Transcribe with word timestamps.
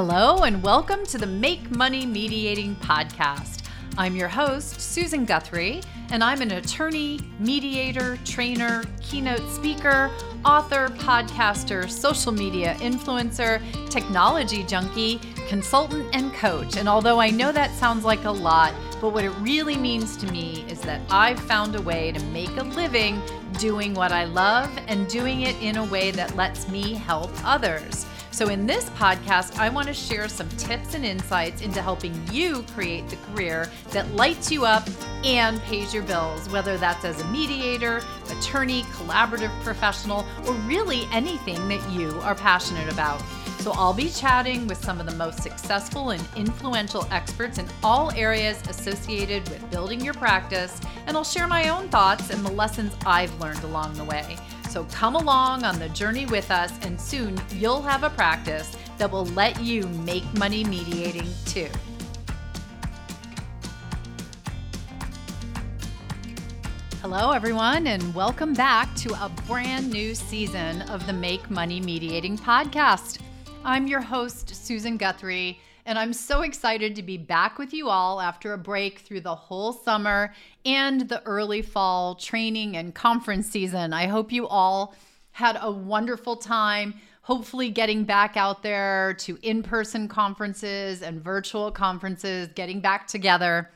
Hello, 0.00 0.44
and 0.44 0.62
welcome 0.62 1.04
to 1.06 1.18
the 1.18 1.26
Make 1.26 1.72
Money 1.72 2.06
Mediating 2.06 2.76
Podcast. 2.76 3.64
I'm 3.96 4.14
your 4.14 4.28
host, 4.28 4.80
Susan 4.80 5.24
Guthrie, 5.24 5.82
and 6.12 6.22
I'm 6.22 6.40
an 6.40 6.52
attorney, 6.52 7.18
mediator, 7.40 8.16
trainer, 8.24 8.84
keynote 9.02 9.42
speaker, 9.50 10.08
author, 10.44 10.86
podcaster, 10.98 11.90
social 11.90 12.30
media 12.30 12.76
influencer, 12.76 13.60
technology 13.90 14.62
junkie, 14.62 15.20
consultant, 15.48 16.06
and 16.14 16.32
coach. 16.32 16.76
And 16.76 16.88
although 16.88 17.20
I 17.20 17.30
know 17.30 17.50
that 17.50 17.72
sounds 17.72 18.04
like 18.04 18.24
a 18.24 18.30
lot, 18.30 18.74
but 19.00 19.12
what 19.12 19.24
it 19.24 19.32
really 19.40 19.76
means 19.76 20.16
to 20.18 20.30
me 20.30 20.64
is 20.68 20.80
that 20.82 21.00
I've 21.10 21.40
found 21.40 21.74
a 21.74 21.82
way 21.82 22.12
to 22.12 22.24
make 22.26 22.56
a 22.56 22.62
living 22.62 23.20
doing 23.58 23.94
what 23.94 24.12
I 24.12 24.26
love 24.26 24.70
and 24.86 25.08
doing 25.08 25.40
it 25.40 25.60
in 25.60 25.76
a 25.76 25.84
way 25.84 26.12
that 26.12 26.36
lets 26.36 26.68
me 26.68 26.94
help 26.94 27.32
others. 27.44 28.06
So, 28.38 28.50
in 28.50 28.68
this 28.68 28.88
podcast, 28.90 29.58
I 29.58 29.68
want 29.68 29.88
to 29.88 29.92
share 29.92 30.28
some 30.28 30.48
tips 30.50 30.94
and 30.94 31.04
insights 31.04 31.60
into 31.60 31.82
helping 31.82 32.14
you 32.30 32.64
create 32.72 33.08
the 33.08 33.16
career 33.16 33.68
that 33.90 34.14
lights 34.14 34.52
you 34.52 34.64
up 34.64 34.88
and 35.24 35.60
pays 35.62 35.92
your 35.92 36.04
bills, 36.04 36.48
whether 36.48 36.76
that's 36.76 37.04
as 37.04 37.20
a 37.20 37.26
mediator, 37.30 38.00
attorney, 38.30 38.82
collaborative 38.92 39.50
professional, 39.64 40.24
or 40.46 40.52
really 40.68 41.08
anything 41.12 41.66
that 41.66 41.90
you 41.90 42.10
are 42.20 42.36
passionate 42.36 42.92
about. 42.92 43.20
So, 43.58 43.72
I'll 43.72 43.92
be 43.92 44.08
chatting 44.08 44.68
with 44.68 44.78
some 44.78 45.00
of 45.00 45.06
the 45.06 45.16
most 45.16 45.42
successful 45.42 46.10
and 46.10 46.22
influential 46.36 47.08
experts 47.10 47.58
in 47.58 47.66
all 47.82 48.12
areas 48.12 48.62
associated 48.68 49.48
with 49.48 49.68
building 49.72 50.00
your 50.00 50.14
practice, 50.14 50.80
and 51.08 51.16
I'll 51.16 51.24
share 51.24 51.48
my 51.48 51.70
own 51.70 51.88
thoughts 51.88 52.30
and 52.30 52.46
the 52.46 52.52
lessons 52.52 52.94
I've 53.04 53.36
learned 53.40 53.64
along 53.64 53.94
the 53.94 54.04
way. 54.04 54.36
So 54.68 54.84
come 54.92 55.16
along 55.16 55.64
on 55.64 55.78
the 55.78 55.88
journey 55.88 56.26
with 56.26 56.50
us, 56.50 56.70
and 56.82 57.00
soon 57.00 57.40
you'll 57.52 57.80
have 57.80 58.02
a 58.02 58.10
practice 58.10 58.76
that 58.98 59.10
will 59.10 59.24
let 59.26 59.62
you 59.62 59.88
make 60.04 60.22
money 60.34 60.62
mediating 60.62 61.26
too. 61.46 61.68
Hello, 67.00 67.30
everyone, 67.30 67.86
and 67.86 68.14
welcome 68.14 68.52
back 68.52 68.94
to 68.96 69.14
a 69.24 69.30
brand 69.46 69.90
new 69.90 70.14
season 70.14 70.82
of 70.82 71.06
the 71.06 71.14
Make 71.14 71.48
Money 71.48 71.80
Mediating 71.80 72.36
podcast. 72.36 73.20
I'm 73.64 73.86
your 73.86 74.02
host, 74.02 74.54
Susan 74.54 74.98
Guthrie 74.98 75.60
and 75.88 75.98
I'm 75.98 76.12
so 76.12 76.42
excited 76.42 76.94
to 76.96 77.02
be 77.02 77.16
back 77.16 77.58
with 77.58 77.72
you 77.72 77.88
all 77.88 78.20
after 78.20 78.52
a 78.52 78.58
break 78.58 78.98
through 78.98 79.22
the 79.22 79.34
whole 79.34 79.72
summer 79.72 80.34
and 80.66 81.08
the 81.08 81.22
early 81.24 81.62
fall 81.62 82.14
training 82.14 82.76
and 82.76 82.94
conference 82.94 83.48
season. 83.48 83.94
I 83.94 84.06
hope 84.06 84.30
you 84.30 84.46
all 84.46 84.94
had 85.32 85.56
a 85.58 85.72
wonderful 85.72 86.36
time. 86.36 87.00
Hopefully, 87.22 87.70
getting 87.70 88.04
back 88.04 88.36
out 88.36 88.62
there 88.62 89.14
to 89.20 89.38
in 89.40 89.62
person 89.62 90.08
conferences 90.08 91.00
and 91.00 91.22
virtual 91.22 91.72
conferences, 91.72 92.50
getting 92.54 92.80
back 92.80 93.06
together 93.06 93.70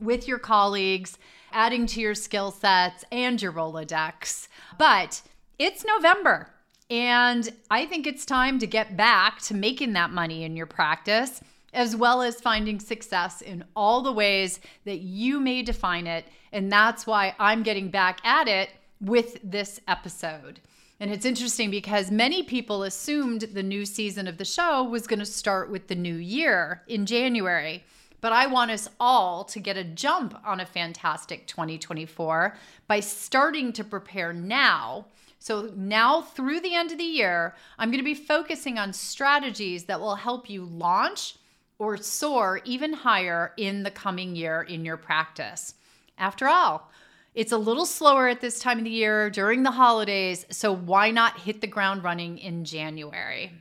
with 0.00 0.26
your 0.26 0.40
colleagues, 0.40 1.18
adding 1.52 1.86
to 1.86 2.00
your 2.00 2.16
skill 2.16 2.50
sets 2.50 3.04
and 3.12 3.40
your 3.40 3.52
Rolodex. 3.52 4.48
But 4.76 5.22
it's 5.56 5.84
November. 5.84 6.50
And 6.90 7.48
I 7.70 7.84
think 7.84 8.06
it's 8.06 8.24
time 8.24 8.58
to 8.60 8.66
get 8.66 8.96
back 8.96 9.40
to 9.42 9.54
making 9.54 9.92
that 9.92 10.10
money 10.10 10.44
in 10.44 10.56
your 10.56 10.66
practice, 10.66 11.40
as 11.74 11.94
well 11.94 12.22
as 12.22 12.40
finding 12.40 12.80
success 12.80 13.42
in 13.42 13.64
all 13.76 14.02
the 14.02 14.12
ways 14.12 14.58
that 14.84 15.00
you 15.00 15.38
may 15.38 15.62
define 15.62 16.06
it. 16.06 16.24
And 16.50 16.72
that's 16.72 17.06
why 17.06 17.34
I'm 17.38 17.62
getting 17.62 17.90
back 17.90 18.20
at 18.24 18.48
it 18.48 18.70
with 19.00 19.38
this 19.44 19.80
episode. 19.86 20.60
And 20.98 21.10
it's 21.10 21.26
interesting 21.26 21.70
because 21.70 22.10
many 22.10 22.42
people 22.42 22.82
assumed 22.82 23.42
the 23.42 23.62
new 23.62 23.84
season 23.84 24.26
of 24.26 24.38
the 24.38 24.44
show 24.44 24.82
was 24.82 25.06
going 25.06 25.20
to 25.20 25.26
start 25.26 25.70
with 25.70 25.88
the 25.88 25.94
new 25.94 26.16
year 26.16 26.82
in 26.88 27.06
January. 27.06 27.84
But 28.20 28.32
I 28.32 28.46
want 28.46 28.72
us 28.72 28.88
all 28.98 29.44
to 29.44 29.60
get 29.60 29.76
a 29.76 29.84
jump 29.84 30.36
on 30.44 30.58
a 30.58 30.66
fantastic 30.66 31.46
2024 31.46 32.56
by 32.88 32.98
starting 32.98 33.72
to 33.74 33.84
prepare 33.84 34.32
now 34.32 35.04
so 35.38 35.72
now 35.76 36.20
through 36.20 36.60
the 36.60 36.74
end 36.74 36.90
of 36.90 36.98
the 36.98 37.04
year, 37.04 37.54
I'm 37.78 37.90
going 37.90 38.00
to 38.00 38.04
be 38.04 38.14
focusing 38.14 38.78
on 38.78 38.92
strategies 38.92 39.84
that 39.84 40.00
will 40.00 40.16
help 40.16 40.50
you 40.50 40.64
launch 40.64 41.36
or 41.78 41.96
soar 41.96 42.60
even 42.64 42.92
higher 42.92 43.52
in 43.56 43.84
the 43.84 43.90
coming 43.90 44.34
year 44.34 44.62
in 44.62 44.84
your 44.84 44.96
practice. 44.96 45.74
After 46.18 46.48
all, 46.48 46.90
it's 47.34 47.52
a 47.52 47.58
little 47.58 47.86
slower 47.86 48.26
at 48.26 48.40
this 48.40 48.58
time 48.58 48.78
of 48.78 48.84
the 48.84 48.90
year 48.90 49.30
during 49.30 49.62
the 49.62 49.70
holidays, 49.70 50.44
so 50.50 50.74
why 50.74 51.12
not 51.12 51.38
hit 51.38 51.60
the 51.60 51.68
ground 51.68 52.02
running 52.02 52.38
in 52.38 52.64
January? 52.64 53.52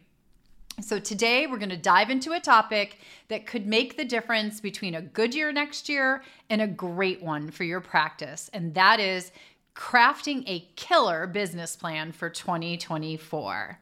So, 0.81 0.99
today 0.99 1.47
we're 1.47 1.57
going 1.57 1.69
to 1.69 1.77
dive 1.77 2.11
into 2.11 2.33
a 2.33 2.39
topic 2.39 2.99
that 3.29 3.47
could 3.47 3.66
make 3.66 3.97
the 3.97 4.05
difference 4.05 4.61
between 4.61 4.93
a 4.93 5.01
good 5.01 5.33
year 5.33 5.51
next 5.51 5.89
year 5.89 6.23
and 6.51 6.61
a 6.61 6.67
great 6.67 7.21
one 7.21 7.49
for 7.49 7.63
your 7.63 7.81
practice, 7.81 8.49
and 8.53 8.73
that 8.75 8.99
is 8.99 9.31
crafting 9.77 10.43
a 10.47 10.67
killer 10.75 11.27
business 11.27 11.75
plan 11.75 12.11
for 12.11 12.29
2024. 12.29 13.79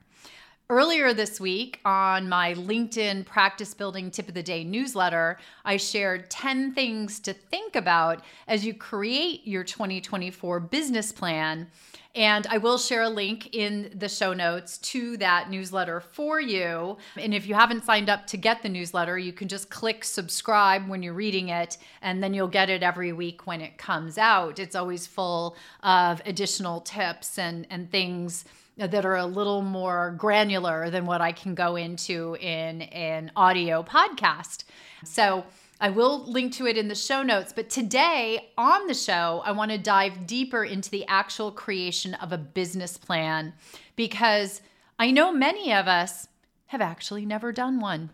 Earlier 0.69 1.13
this 1.13 1.39
week 1.39 1.79
on 1.85 2.27
my 2.27 2.53
LinkedIn 2.55 3.25
Practice 3.25 3.73
Building 3.73 4.11
Tip 4.11 4.27
of 4.27 4.33
the 4.33 4.43
Day 4.43 4.63
newsletter, 4.63 5.37
I 5.63 5.77
shared 5.77 6.29
10 6.29 6.73
things 6.73 7.19
to 7.21 7.33
think 7.33 7.75
about 7.75 8.23
as 8.47 8.65
you 8.65 8.73
create 8.73 9.47
your 9.47 9.63
2024 9.63 10.59
business 10.59 11.11
plan. 11.11 11.67
And 12.15 12.47
I 12.47 12.57
will 12.57 12.77
share 12.77 13.03
a 13.03 13.09
link 13.09 13.53
in 13.53 13.91
the 13.93 14.07
show 14.07 14.33
notes 14.33 14.77
to 14.77 15.17
that 15.17 15.49
newsletter 15.49 15.99
for 15.99 16.39
you. 16.39 16.97
And 17.17 17.33
if 17.33 17.45
you 17.45 17.55
haven't 17.55 17.83
signed 17.83 18.09
up 18.09 18.25
to 18.27 18.37
get 18.37 18.63
the 18.63 18.69
newsletter, 18.69 19.17
you 19.17 19.33
can 19.33 19.49
just 19.49 19.69
click 19.69 20.05
subscribe 20.05 20.87
when 20.87 21.03
you're 21.03 21.13
reading 21.13 21.49
it, 21.49 21.77
and 22.01 22.23
then 22.23 22.33
you'll 22.33 22.47
get 22.47 22.69
it 22.69 22.83
every 22.83 23.11
week 23.11 23.45
when 23.45 23.59
it 23.59 23.77
comes 23.77 24.17
out. 24.17 24.59
It's 24.59 24.75
always 24.75 25.05
full 25.05 25.57
of 25.83 26.21
additional 26.25 26.81
tips 26.81 27.37
and, 27.37 27.67
and 27.69 27.91
things 27.91 28.45
that 28.77 29.05
are 29.05 29.15
a 29.15 29.25
little 29.25 29.61
more 29.61 30.15
granular 30.17 30.89
than 30.89 31.05
what 31.05 31.21
I 31.21 31.31
can 31.31 31.55
go 31.55 31.75
into 31.75 32.35
in 32.39 32.83
an 32.83 33.31
audio 33.35 33.83
podcast. 33.83 34.63
So, 35.03 35.45
I 35.79 35.89
will 35.89 36.23
link 36.25 36.53
to 36.53 36.67
it 36.67 36.77
in 36.77 36.87
the 36.87 36.95
show 36.95 37.21
notes. 37.21 37.53
But 37.53 37.69
today 37.69 38.51
on 38.57 38.87
the 38.87 38.93
show, 38.93 39.41
I 39.45 39.51
want 39.51 39.71
to 39.71 39.77
dive 39.77 40.25
deeper 40.25 40.63
into 40.63 40.89
the 40.89 41.05
actual 41.07 41.51
creation 41.51 42.13
of 42.15 42.31
a 42.31 42.37
business 42.37 42.97
plan 42.97 43.53
because 43.95 44.61
I 44.97 45.11
know 45.11 45.31
many 45.31 45.73
of 45.73 45.87
us 45.87 46.27
have 46.67 46.81
actually 46.81 47.25
never 47.25 47.51
done 47.51 47.79
one. 47.79 48.09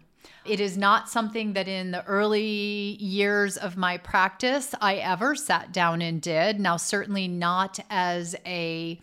It 0.46 0.60
is 0.60 0.78
not 0.78 1.10
something 1.10 1.54
that 1.54 1.68
in 1.68 1.92
the 1.92 2.04
early 2.06 2.98
years 3.00 3.58
of 3.58 3.78
my 3.78 3.98
practice 3.98 4.74
I 4.82 4.96
ever 4.96 5.36
sat 5.36 5.72
down 5.72 6.02
and 6.02 6.20
did. 6.22 6.60
Now, 6.60 6.78
certainly 6.78 7.28
not 7.28 7.80
as 7.90 8.36
a 8.46 9.00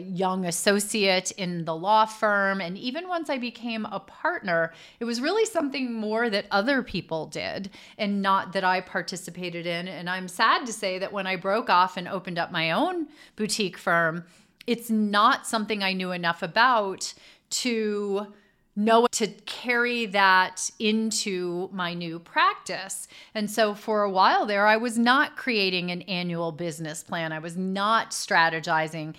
young 0.00 0.44
associate 0.44 1.30
in 1.32 1.64
the 1.64 1.74
law 1.74 2.04
firm. 2.04 2.60
And 2.60 2.76
even 2.76 3.08
once 3.08 3.30
I 3.30 3.38
became 3.38 3.86
a 3.86 4.00
partner, 4.00 4.72
it 4.98 5.04
was 5.04 5.20
really 5.20 5.46
something 5.46 5.92
more 5.92 6.28
that 6.30 6.46
other 6.50 6.82
people 6.82 7.26
did 7.26 7.70
and 7.96 8.20
not 8.20 8.52
that 8.54 8.64
I 8.64 8.80
participated 8.80 9.66
in. 9.66 9.86
And 9.86 10.10
I'm 10.10 10.28
sad 10.28 10.66
to 10.66 10.72
say 10.72 10.98
that 10.98 11.12
when 11.12 11.26
I 11.26 11.36
broke 11.36 11.70
off 11.70 11.96
and 11.96 12.08
opened 12.08 12.38
up 12.38 12.50
my 12.50 12.72
own 12.72 13.06
boutique 13.36 13.78
firm, 13.78 14.24
it's 14.66 14.90
not 14.90 15.46
something 15.46 15.82
I 15.82 15.92
knew 15.92 16.10
enough 16.10 16.42
about 16.42 17.14
to 17.50 18.32
know 18.76 19.06
to 19.12 19.28
carry 19.46 20.06
that 20.06 20.70
into 20.78 21.68
my 21.72 21.94
new 21.94 22.18
practice. 22.18 23.06
And 23.34 23.50
so 23.50 23.74
for 23.74 24.02
a 24.02 24.10
while 24.10 24.46
there, 24.46 24.66
I 24.66 24.76
was 24.76 24.98
not 24.98 25.36
creating 25.36 25.90
an 25.90 26.02
annual 26.02 26.52
business 26.52 27.02
plan. 27.02 27.32
I 27.32 27.38
was 27.38 27.56
not 27.56 28.10
strategizing 28.10 29.14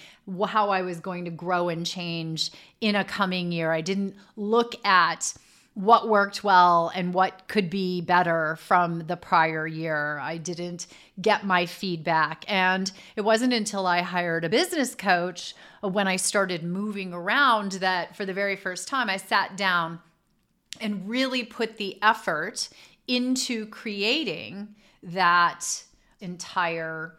how 0.47 0.69
I 0.69 0.81
was 0.81 0.99
going 0.99 1.25
to 1.25 1.31
grow 1.31 1.69
and 1.69 1.85
change 1.85 2.51
in 2.81 2.95
a 2.95 3.05
coming 3.05 3.51
year. 3.51 3.71
I 3.71 3.81
didn't 3.81 4.15
look 4.35 4.75
at 4.85 5.33
what 5.75 6.07
worked 6.07 6.41
well 6.41 6.89
and 6.95 7.13
what 7.13 7.47
could 7.49 7.69
be 7.69 7.99
better 7.99 8.55
from 8.55 9.05
the 9.07 9.17
prior 9.17 9.67
year. 9.67 10.17
I 10.19 10.37
didn't 10.37 10.87
get 11.21 11.45
my 11.45 11.65
feedback. 11.65 12.45
And 12.47 12.89
it 13.17 13.21
wasn't 13.21 13.51
until 13.53 13.85
I 13.85 14.01
hired 14.01 14.45
a 14.45 14.49
business 14.49 14.95
coach 14.95 15.53
when 15.81 16.07
I 16.07 16.15
started 16.15 16.63
moving 16.63 17.13
around 17.13 17.73
that 17.73 18.15
for 18.15 18.25
the 18.25 18.33
very 18.33 18.55
first 18.55 18.87
time 18.87 19.09
I 19.09 19.17
sat 19.17 19.57
down 19.57 19.99
and 20.79 21.09
really 21.09 21.43
put 21.43 21.75
the 21.75 22.01
effort 22.01 22.69
into 23.07 23.65
creating 23.67 24.75
that 25.03 25.83
entire 26.21 27.15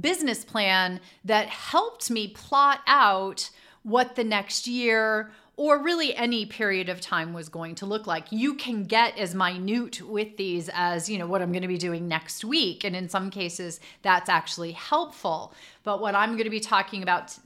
business 0.00 0.44
plan 0.44 1.00
that 1.24 1.48
helped 1.48 2.08
me 2.08 2.28
plot 2.28 2.80
out 2.86 3.50
what 3.82 4.14
the 4.14 4.24
next 4.24 4.66
year 4.66 5.32
or 5.60 5.76
really 5.76 6.16
any 6.16 6.46
period 6.46 6.88
of 6.88 7.02
time 7.02 7.34
was 7.34 7.50
going 7.50 7.74
to 7.74 7.84
look 7.84 8.06
like. 8.06 8.24
You 8.32 8.54
can 8.54 8.84
get 8.84 9.18
as 9.18 9.34
minute 9.34 10.00
with 10.00 10.38
these 10.38 10.70
as, 10.72 11.06
you 11.06 11.18
know, 11.18 11.26
what 11.26 11.42
I'm 11.42 11.52
going 11.52 11.60
to 11.60 11.68
be 11.68 11.76
doing 11.76 12.08
next 12.08 12.46
week. 12.46 12.82
And 12.82 12.96
in 12.96 13.10
some 13.10 13.28
cases, 13.28 13.78
that's 14.00 14.30
actually 14.30 14.72
helpful. 14.72 15.52
But 15.82 16.00
what 16.00 16.14
I'm 16.14 16.30
going 16.30 16.44
to 16.44 16.50
be 16.50 16.60
talking 16.60 17.02
about 17.02 17.36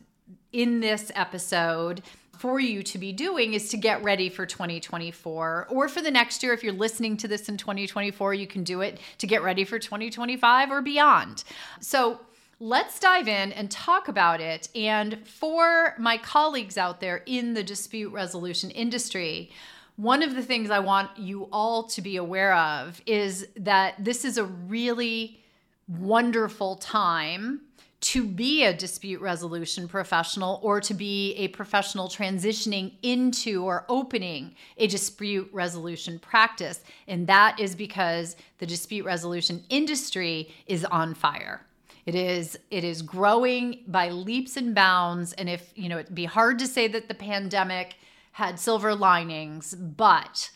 in 0.52 0.78
this 0.78 1.11
episode 1.16 2.02
for 2.38 2.61
you 2.61 2.84
to 2.84 2.99
be 2.99 3.12
doing 3.12 3.52
is 3.52 3.69
to 3.70 3.76
get 3.76 4.00
ready 4.05 4.28
for 4.28 4.46
2024 4.46 5.66
or 5.69 5.88
for 5.88 6.00
the 6.00 6.12
next 6.12 6.40
year. 6.44 6.52
If 6.52 6.62
you're 6.62 6.72
listening 6.72 7.16
to 7.16 7.26
this 7.26 7.49
in 7.49 7.56
2024, 7.56 8.32
you 8.34 8.46
can 8.46 8.62
do 8.62 8.81
it 8.81 9.00
to 9.19 9.26
get 9.26 9.43
ready 9.43 9.64
for 9.64 9.81
2025 9.81 10.70
or 10.70 10.82
beyond. 10.82 11.43
So, 11.81 12.20
let's 12.60 12.98
dive 12.98 13.28
in 13.28 13.52
and 13.52 13.70
talk 13.70 14.08
about 14.08 14.40
it. 14.40 14.68
And 14.74 15.26
for 15.26 15.94
my 15.98 16.16
colleagues 16.18 16.78
out 16.78 17.00
there 17.00 17.22
in 17.26 17.54
the 17.54 17.62
dispute 17.62 18.12
resolution 18.12 18.70
industry, 18.70 19.50
one 19.96 20.22
of 20.22 20.34
the 20.34 20.42
things 20.42 20.70
I 20.70 20.80
want 20.80 21.16
you 21.18 21.48
all 21.52 21.84
to 21.84 22.02
be 22.02 22.16
aware 22.16 22.54
of 22.54 23.00
is 23.06 23.46
that 23.56 23.94
this 23.98 24.24
is 24.24 24.38
a 24.38 24.44
really 24.44 25.40
wonderful 25.86 26.76
time 26.76 27.60
to 28.00 28.22
be 28.22 28.64
a 28.64 28.76
dispute 28.76 29.20
resolution 29.20 29.88
professional 29.88 30.60
or 30.62 30.78
to 30.78 30.92
be 30.92 31.32
a 31.36 31.48
professional 31.48 32.06
transitioning 32.06 32.92
into 33.02 33.64
or 33.64 33.86
opening 33.88 34.54
a 34.76 34.86
dispute 34.86 35.48
resolution 35.52 36.18
practice. 36.18 36.80
And 37.08 37.26
that 37.28 37.58
is 37.58 37.74
because 37.74 38.36
the 38.58 38.66
dispute 38.66 39.06
resolution 39.06 39.62
industry 39.70 40.52
is 40.66 40.84
on 40.84 41.14
fire. 41.14 41.62
It 42.06 42.14
is 42.14 42.58
it 42.70 42.84
is 42.84 43.02
growing 43.02 43.80
by 43.86 44.10
leaps 44.10 44.56
and 44.56 44.74
bounds 44.74 45.32
and 45.32 45.48
if, 45.48 45.72
you 45.74 45.88
know, 45.88 45.98
it'd 45.98 46.14
be 46.14 46.26
hard 46.26 46.58
to 46.58 46.66
say 46.66 46.86
that 46.88 47.08
the 47.08 47.14
pandemic 47.14 47.96
had 48.32 48.58
silver 48.58 48.94
linings, 48.94 49.74
but 49.74 50.50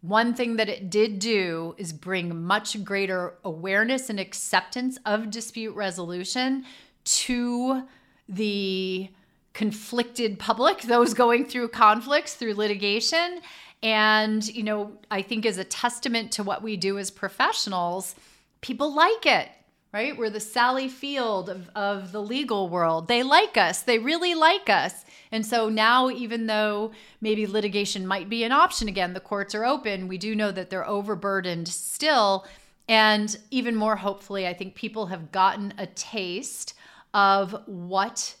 one 0.00 0.32
thing 0.32 0.56
that 0.56 0.68
it 0.68 0.90
did 0.90 1.18
do 1.18 1.74
is 1.76 1.92
bring 1.92 2.44
much 2.44 2.84
greater 2.84 3.34
awareness 3.44 4.08
and 4.08 4.20
acceptance 4.20 4.98
of 5.04 5.30
dispute 5.30 5.74
resolution 5.74 6.64
to 7.04 7.82
the 8.28 9.10
conflicted 9.54 10.38
public, 10.38 10.82
those 10.82 11.14
going 11.14 11.44
through 11.44 11.68
conflicts, 11.68 12.34
through 12.34 12.54
litigation. 12.54 13.40
And, 13.82 14.46
you 14.54 14.62
know, 14.62 14.92
I 15.10 15.22
think 15.22 15.44
as 15.44 15.58
a 15.58 15.64
testament 15.64 16.30
to 16.32 16.44
what 16.44 16.62
we 16.62 16.76
do 16.76 16.98
as 16.98 17.10
professionals, 17.10 18.14
people 18.60 18.94
like 18.94 19.26
it 19.26 19.48
right? 19.92 20.16
We're 20.16 20.30
the 20.30 20.40
Sally 20.40 20.88
Field 20.88 21.48
of, 21.48 21.70
of 21.74 22.12
the 22.12 22.22
legal 22.22 22.68
world. 22.68 23.08
They 23.08 23.22
like 23.22 23.56
us, 23.56 23.82
they 23.82 23.98
really 23.98 24.34
like 24.34 24.68
us. 24.68 25.04
And 25.30 25.44
so 25.44 25.68
now, 25.68 26.10
even 26.10 26.46
though 26.46 26.92
maybe 27.20 27.46
litigation 27.46 28.06
might 28.06 28.28
be 28.28 28.44
an 28.44 28.52
option 28.52 28.88
again, 28.88 29.12
the 29.14 29.20
courts 29.20 29.54
are 29.54 29.64
open, 29.64 30.08
we 30.08 30.18
do 30.18 30.34
know 30.34 30.50
that 30.50 30.70
they're 30.70 30.88
overburdened 30.88 31.68
still. 31.68 32.46
And 32.88 33.36
even 33.50 33.76
more 33.76 33.96
hopefully, 33.96 34.46
I 34.46 34.54
think 34.54 34.74
people 34.74 35.06
have 35.06 35.32
gotten 35.32 35.74
a 35.76 35.86
taste 35.86 36.74
of 37.12 37.54
what 37.66 38.36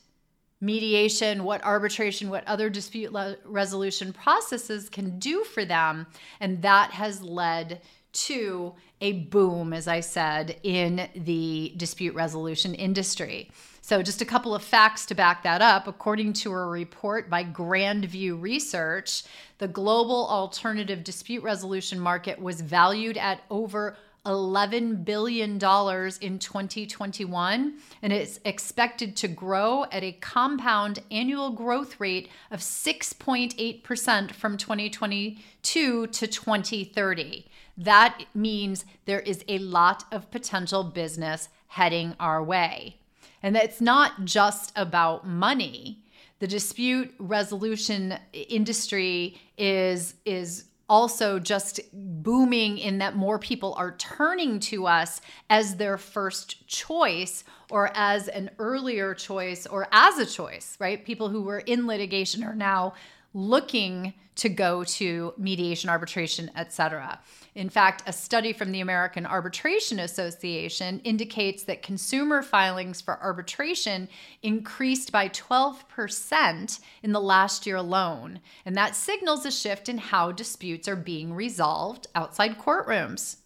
mediation, 0.60 1.44
what 1.44 1.64
arbitration, 1.64 2.30
what 2.30 2.46
other 2.46 2.68
dispute 2.68 3.12
le- 3.12 3.36
resolution 3.44 4.12
processes 4.12 4.88
can 4.88 5.18
do 5.18 5.44
for 5.44 5.64
them. 5.64 6.06
And 6.40 6.62
that 6.62 6.90
has 6.92 7.22
led 7.22 7.80
to 8.12 8.74
a 9.00 9.12
boom, 9.12 9.72
as 9.72 9.86
I 9.86 10.00
said, 10.00 10.58
in 10.62 11.08
the 11.14 11.72
dispute 11.76 12.14
resolution 12.14 12.74
industry. 12.74 13.50
So, 13.80 14.02
just 14.02 14.20
a 14.20 14.26
couple 14.26 14.54
of 14.54 14.62
facts 14.62 15.06
to 15.06 15.14
back 15.14 15.44
that 15.44 15.62
up. 15.62 15.86
According 15.86 16.34
to 16.34 16.52
a 16.52 16.66
report 16.66 17.30
by 17.30 17.44
Grandview 17.44 18.38
Research, 18.40 19.22
the 19.58 19.68
global 19.68 20.26
alternative 20.28 21.04
dispute 21.04 21.42
resolution 21.42 21.98
market 21.98 22.38
was 22.38 22.60
valued 22.60 23.16
at 23.16 23.40
over 23.50 23.96
$11 24.28 25.04
billion 25.04 25.54
in 25.54 25.58
2021, 25.58 27.74
and 28.02 28.12
it's 28.12 28.38
expected 28.44 29.16
to 29.16 29.28
grow 29.28 29.84
at 29.90 30.04
a 30.04 30.12
compound 30.12 31.00
annual 31.10 31.50
growth 31.50 31.98
rate 31.98 32.28
of 32.50 32.60
6.8% 32.60 34.32
from 34.32 34.56
2022 34.56 36.06
to 36.06 36.26
2030. 36.26 37.46
That 37.78 38.24
means 38.34 38.84
there 39.06 39.20
is 39.20 39.44
a 39.48 39.58
lot 39.58 40.04
of 40.12 40.30
potential 40.30 40.84
business 40.84 41.48
heading 41.68 42.14
our 42.20 42.42
way. 42.42 42.98
And 43.42 43.56
that's 43.56 43.80
not 43.80 44.24
just 44.24 44.72
about 44.76 45.26
money. 45.26 46.02
The 46.40 46.46
dispute 46.46 47.14
resolution 47.18 48.18
industry 48.32 49.40
is 49.56 50.14
is 50.24 50.67
also 50.88 51.38
just 51.38 51.80
booming 51.92 52.78
in 52.78 52.98
that 52.98 53.14
more 53.14 53.38
people 53.38 53.74
are 53.74 53.96
turning 53.98 54.58
to 54.60 54.86
us 54.86 55.20
as 55.50 55.76
their 55.76 55.98
first 55.98 56.66
choice 56.66 57.44
or 57.70 57.90
as 57.94 58.28
an 58.28 58.50
earlier 58.58 59.14
choice 59.14 59.66
or 59.66 59.86
as 59.92 60.18
a 60.18 60.26
choice, 60.26 60.76
right? 60.80 61.04
People 61.04 61.28
who 61.28 61.42
were 61.42 61.60
in 61.60 61.86
litigation 61.86 62.42
are 62.42 62.54
now 62.54 62.94
looking 63.34 64.14
to 64.38 64.48
go 64.48 64.84
to 64.84 65.34
mediation, 65.36 65.90
arbitration, 65.90 66.48
etc. 66.54 67.18
In 67.56 67.68
fact, 67.68 68.04
a 68.06 68.12
study 68.12 68.52
from 68.52 68.70
the 68.70 68.80
American 68.80 69.26
Arbitration 69.26 69.98
Association 69.98 71.00
indicates 71.00 71.64
that 71.64 71.82
consumer 71.82 72.40
filings 72.42 73.00
for 73.00 73.20
arbitration 73.20 74.08
increased 74.44 75.10
by 75.10 75.28
12% 75.30 76.80
in 77.02 77.12
the 77.12 77.20
last 77.20 77.66
year 77.66 77.76
alone. 77.76 78.38
And 78.64 78.76
that 78.76 78.94
signals 78.94 79.44
a 79.44 79.50
shift 79.50 79.88
in 79.88 79.98
how 79.98 80.30
disputes 80.30 80.86
are 80.86 80.96
being 80.96 81.34
resolved 81.34 82.06
outside 82.14 82.58
courtrooms. 82.58 83.38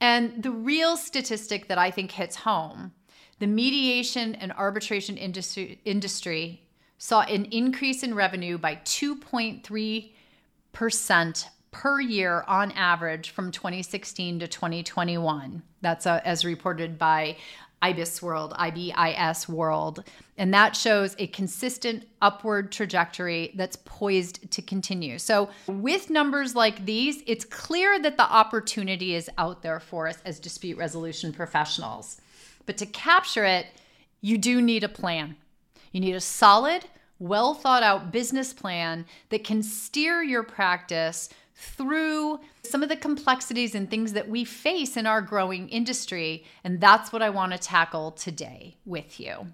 And 0.00 0.42
the 0.42 0.50
real 0.50 0.96
statistic 0.96 1.68
that 1.68 1.78
I 1.78 1.92
think 1.92 2.10
hits 2.10 2.36
home 2.36 2.92
the 3.38 3.46
mediation 3.48 4.36
and 4.36 4.52
arbitration 4.52 5.16
industry, 5.16 5.80
industry 5.84 6.62
saw 7.02 7.22
an 7.22 7.46
increase 7.46 8.04
in 8.04 8.14
revenue 8.14 8.56
by 8.56 8.76
2.3% 8.76 11.46
per 11.72 12.00
year 12.00 12.44
on 12.46 12.70
average 12.70 13.30
from 13.30 13.50
2016 13.50 14.38
to 14.38 14.46
2021. 14.46 15.60
That's 15.80 16.06
uh, 16.06 16.20
as 16.24 16.44
reported 16.44 16.98
by 16.98 17.38
IBISWorld, 17.82 18.56
IBIS 18.56 19.48
World. 19.48 20.04
And 20.38 20.54
that 20.54 20.76
shows 20.76 21.16
a 21.18 21.26
consistent 21.26 22.06
upward 22.20 22.70
trajectory 22.70 23.50
that's 23.56 23.78
poised 23.84 24.48
to 24.52 24.62
continue. 24.62 25.18
So, 25.18 25.50
with 25.66 26.08
numbers 26.08 26.54
like 26.54 26.86
these, 26.86 27.24
it's 27.26 27.44
clear 27.44 27.98
that 27.98 28.16
the 28.16 28.30
opportunity 28.30 29.16
is 29.16 29.28
out 29.38 29.62
there 29.62 29.80
for 29.80 30.06
us 30.06 30.18
as 30.24 30.38
dispute 30.38 30.78
resolution 30.78 31.32
professionals. 31.32 32.20
But 32.64 32.76
to 32.76 32.86
capture 32.86 33.44
it, 33.44 33.66
you 34.20 34.38
do 34.38 34.62
need 34.62 34.84
a 34.84 34.88
plan. 34.88 35.34
You 35.90 36.00
need 36.00 36.14
a 36.14 36.20
solid, 36.20 36.84
well 37.22 37.54
thought 37.54 37.82
out 37.82 38.10
business 38.10 38.52
plan 38.52 39.06
that 39.30 39.44
can 39.44 39.62
steer 39.62 40.22
your 40.22 40.42
practice 40.42 41.28
through 41.54 42.40
some 42.64 42.82
of 42.82 42.88
the 42.88 42.96
complexities 42.96 43.74
and 43.74 43.88
things 43.88 44.12
that 44.12 44.28
we 44.28 44.44
face 44.44 44.96
in 44.96 45.06
our 45.06 45.22
growing 45.22 45.68
industry. 45.68 46.44
And 46.64 46.80
that's 46.80 47.12
what 47.12 47.22
I 47.22 47.30
want 47.30 47.52
to 47.52 47.58
tackle 47.58 48.10
today 48.10 48.74
with 48.84 49.20
you. 49.20 49.46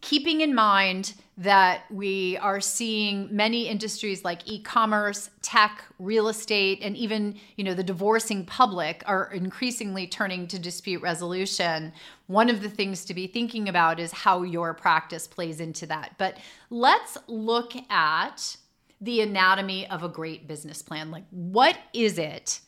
Keeping 0.00 0.40
in 0.40 0.54
mind 0.54 1.14
that 1.38 1.82
we 1.90 2.38
are 2.38 2.60
seeing 2.60 3.28
many 3.30 3.68
industries 3.68 4.24
like 4.24 4.40
e-commerce, 4.46 5.28
tech, 5.42 5.84
real 5.98 6.28
estate, 6.28 6.78
and 6.80 6.96
even, 6.96 7.36
you 7.56 7.64
know, 7.64 7.74
the 7.74 7.84
divorcing 7.84 8.44
public 8.46 9.02
are 9.06 9.30
increasingly 9.32 10.06
turning 10.06 10.46
to 10.46 10.58
dispute 10.58 11.02
resolution. 11.02 11.92
One 12.26 12.48
of 12.48 12.62
the 12.62 12.70
things 12.70 13.04
to 13.04 13.14
be 13.14 13.26
thinking 13.26 13.68
about 13.68 14.00
is 14.00 14.12
how 14.12 14.42
your 14.42 14.72
practice 14.72 15.26
plays 15.26 15.60
into 15.60 15.84
that. 15.86 16.14
But 16.16 16.38
let's 16.70 17.18
look 17.26 17.74
at 17.90 18.56
the 19.00 19.20
anatomy 19.20 19.86
of 19.88 20.02
a 20.02 20.08
great 20.08 20.48
business 20.48 20.80
plan. 20.80 21.10
Like, 21.10 21.24
what 21.30 21.76
is 21.92 22.18
it 22.18 22.60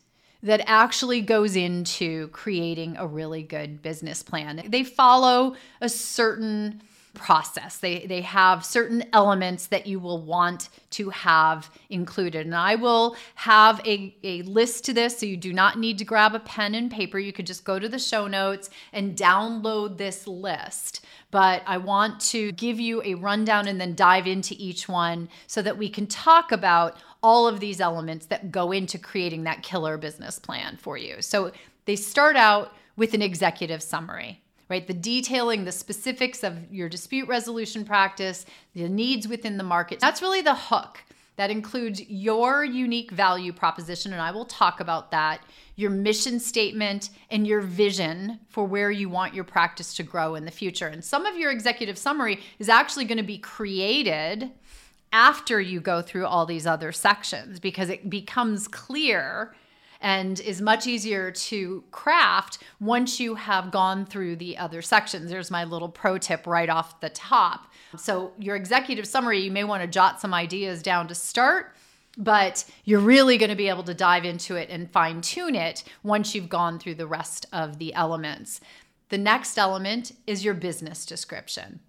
that 0.42 0.62
actually 0.66 1.22
goes 1.22 1.56
into 1.56 2.28
creating 2.28 2.96
a 2.98 3.06
really 3.06 3.42
good 3.42 3.80
business 3.80 4.22
plan? 4.22 4.62
They 4.68 4.84
follow 4.84 5.56
a 5.80 5.88
certain 5.88 6.82
process. 7.14 7.78
They 7.78 8.06
they 8.06 8.20
have 8.22 8.64
certain 8.64 9.04
elements 9.12 9.66
that 9.66 9.86
you 9.86 10.00
will 10.00 10.22
want 10.22 10.68
to 10.90 11.10
have 11.10 11.70
included. 11.90 12.46
And 12.46 12.54
I 12.54 12.74
will 12.74 13.16
have 13.34 13.80
a, 13.86 14.14
a 14.22 14.42
list 14.42 14.84
to 14.86 14.92
this 14.92 15.18
so 15.18 15.26
you 15.26 15.36
do 15.36 15.52
not 15.52 15.78
need 15.78 15.98
to 15.98 16.04
grab 16.04 16.34
a 16.34 16.40
pen 16.40 16.74
and 16.74 16.90
paper. 16.90 17.18
You 17.18 17.32
could 17.32 17.46
just 17.46 17.64
go 17.64 17.78
to 17.78 17.88
the 17.88 17.98
show 17.98 18.26
notes 18.26 18.70
and 18.92 19.16
download 19.16 19.98
this 19.98 20.26
list. 20.26 21.04
But 21.30 21.62
I 21.66 21.76
want 21.78 22.20
to 22.20 22.52
give 22.52 22.80
you 22.80 23.02
a 23.02 23.14
rundown 23.14 23.68
and 23.68 23.80
then 23.80 23.94
dive 23.94 24.26
into 24.26 24.54
each 24.58 24.88
one 24.88 25.28
so 25.46 25.60
that 25.62 25.76
we 25.76 25.90
can 25.90 26.06
talk 26.06 26.52
about 26.52 26.96
all 27.22 27.46
of 27.46 27.60
these 27.60 27.80
elements 27.80 28.26
that 28.26 28.50
go 28.50 28.72
into 28.72 28.98
creating 28.98 29.44
that 29.44 29.62
killer 29.62 29.98
business 29.98 30.38
plan 30.38 30.76
for 30.76 30.96
you. 30.96 31.20
So 31.20 31.52
they 31.84 31.96
start 31.96 32.36
out 32.36 32.72
with 32.96 33.14
an 33.14 33.22
executive 33.22 33.82
summary 33.82 34.42
right? 34.68 34.86
The 34.86 34.94
detailing, 34.94 35.64
the 35.64 35.72
specifics 35.72 36.42
of 36.42 36.72
your 36.72 36.88
dispute 36.88 37.28
resolution 37.28 37.84
practice, 37.84 38.44
the 38.74 38.88
needs 38.88 39.26
within 39.26 39.56
the 39.56 39.64
market. 39.64 40.00
That's 40.00 40.22
really 40.22 40.42
the 40.42 40.54
hook. 40.54 41.02
That 41.36 41.50
includes 41.50 42.02
your 42.08 42.64
unique 42.64 43.12
value 43.12 43.52
proposition, 43.52 44.12
and 44.12 44.20
I 44.20 44.32
will 44.32 44.44
talk 44.44 44.80
about 44.80 45.12
that, 45.12 45.40
your 45.76 45.90
mission 45.90 46.40
statement, 46.40 47.10
and 47.30 47.46
your 47.46 47.60
vision 47.60 48.40
for 48.48 48.64
where 48.64 48.90
you 48.90 49.08
want 49.08 49.34
your 49.34 49.44
practice 49.44 49.94
to 49.94 50.02
grow 50.02 50.34
in 50.34 50.44
the 50.44 50.50
future. 50.50 50.88
And 50.88 51.04
some 51.04 51.26
of 51.26 51.36
your 51.36 51.52
executive 51.52 51.96
summary 51.96 52.40
is 52.58 52.68
actually 52.68 53.04
going 53.04 53.18
to 53.18 53.24
be 53.24 53.38
created 53.38 54.50
after 55.12 55.60
you 55.60 55.80
go 55.80 56.02
through 56.02 56.26
all 56.26 56.44
these 56.44 56.66
other 56.66 56.90
sections 56.90 57.60
because 57.60 57.88
it 57.88 58.10
becomes 58.10 58.66
clear 58.66 59.54
and 60.00 60.40
is 60.40 60.60
much 60.60 60.86
easier 60.86 61.30
to 61.30 61.82
craft 61.90 62.58
once 62.80 63.18
you 63.18 63.34
have 63.34 63.70
gone 63.70 64.06
through 64.06 64.36
the 64.36 64.56
other 64.56 64.82
sections. 64.82 65.30
There's 65.30 65.50
my 65.50 65.64
little 65.64 65.88
pro 65.88 66.18
tip 66.18 66.46
right 66.46 66.68
off 66.68 67.00
the 67.00 67.10
top. 67.10 67.72
So, 67.96 68.32
your 68.38 68.56
executive 68.56 69.06
summary, 69.06 69.40
you 69.40 69.50
may 69.50 69.64
want 69.64 69.82
to 69.82 69.88
jot 69.88 70.20
some 70.20 70.34
ideas 70.34 70.82
down 70.82 71.08
to 71.08 71.14
start, 71.14 71.74
but 72.16 72.64
you're 72.84 73.00
really 73.00 73.38
going 73.38 73.50
to 73.50 73.56
be 73.56 73.68
able 73.68 73.84
to 73.84 73.94
dive 73.94 74.24
into 74.24 74.56
it 74.56 74.70
and 74.70 74.90
fine 74.90 75.20
tune 75.20 75.54
it 75.54 75.84
once 76.02 76.34
you've 76.34 76.48
gone 76.48 76.78
through 76.78 76.96
the 76.96 77.06
rest 77.06 77.46
of 77.52 77.78
the 77.78 77.94
elements. 77.94 78.60
The 79.08 79.18
next 79.18 79.56
element 79.56 80.12
is 80.26 80.44
your 80.44 80.54
business 80.54 81.06
description. 81.06 81.80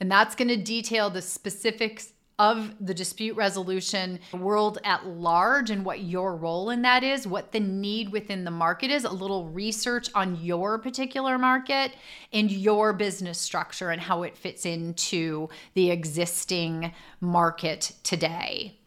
And 0.00 0.10
that's 0.10 0.36
going 0.36 0.48
to 0.48 0.56
detail 0.56 1.10
the 1.10 1.22
specifics 1.22 2.12
of 2.38 2.72
the 2.80 2.94
dispute 2.94 3.34
resolution 3.34 4.20
world 4.32 4.78
at 4.84 5.06
large 5.06 5.70
and 5.70 5.84
what 5.84 6.00
your 6.00 6.36
role 6.36 6.70
in 6.70 6.82
that 6.82 7.02
is, 7.02 7.26
what 7.26 7.50
the 7.50 7.60
need 7.60 8.12
within 8.12 8.44
the 8.44 8.50
market 8.50 8.90
is, 8.90 9.04
a 9.04 9.10
little 9.10 9.48
research 9.48 10.08
on 10.14 10.36
your 10.40 10.78
particular 10.78 11.36
market 11.36 11.92
and 12.32 12.50
your 12.50 12.92
business 12.92 13.38
structure 13.38 13.90
and 13.90 14.00
how 14.00 14.22
it 14.22 14.36
fits 14.36 14.64
into 14.64 15.48
the 15.74 15.90
existing 15.90 16.92
market 17.20 17.92
today. 18.04 18.78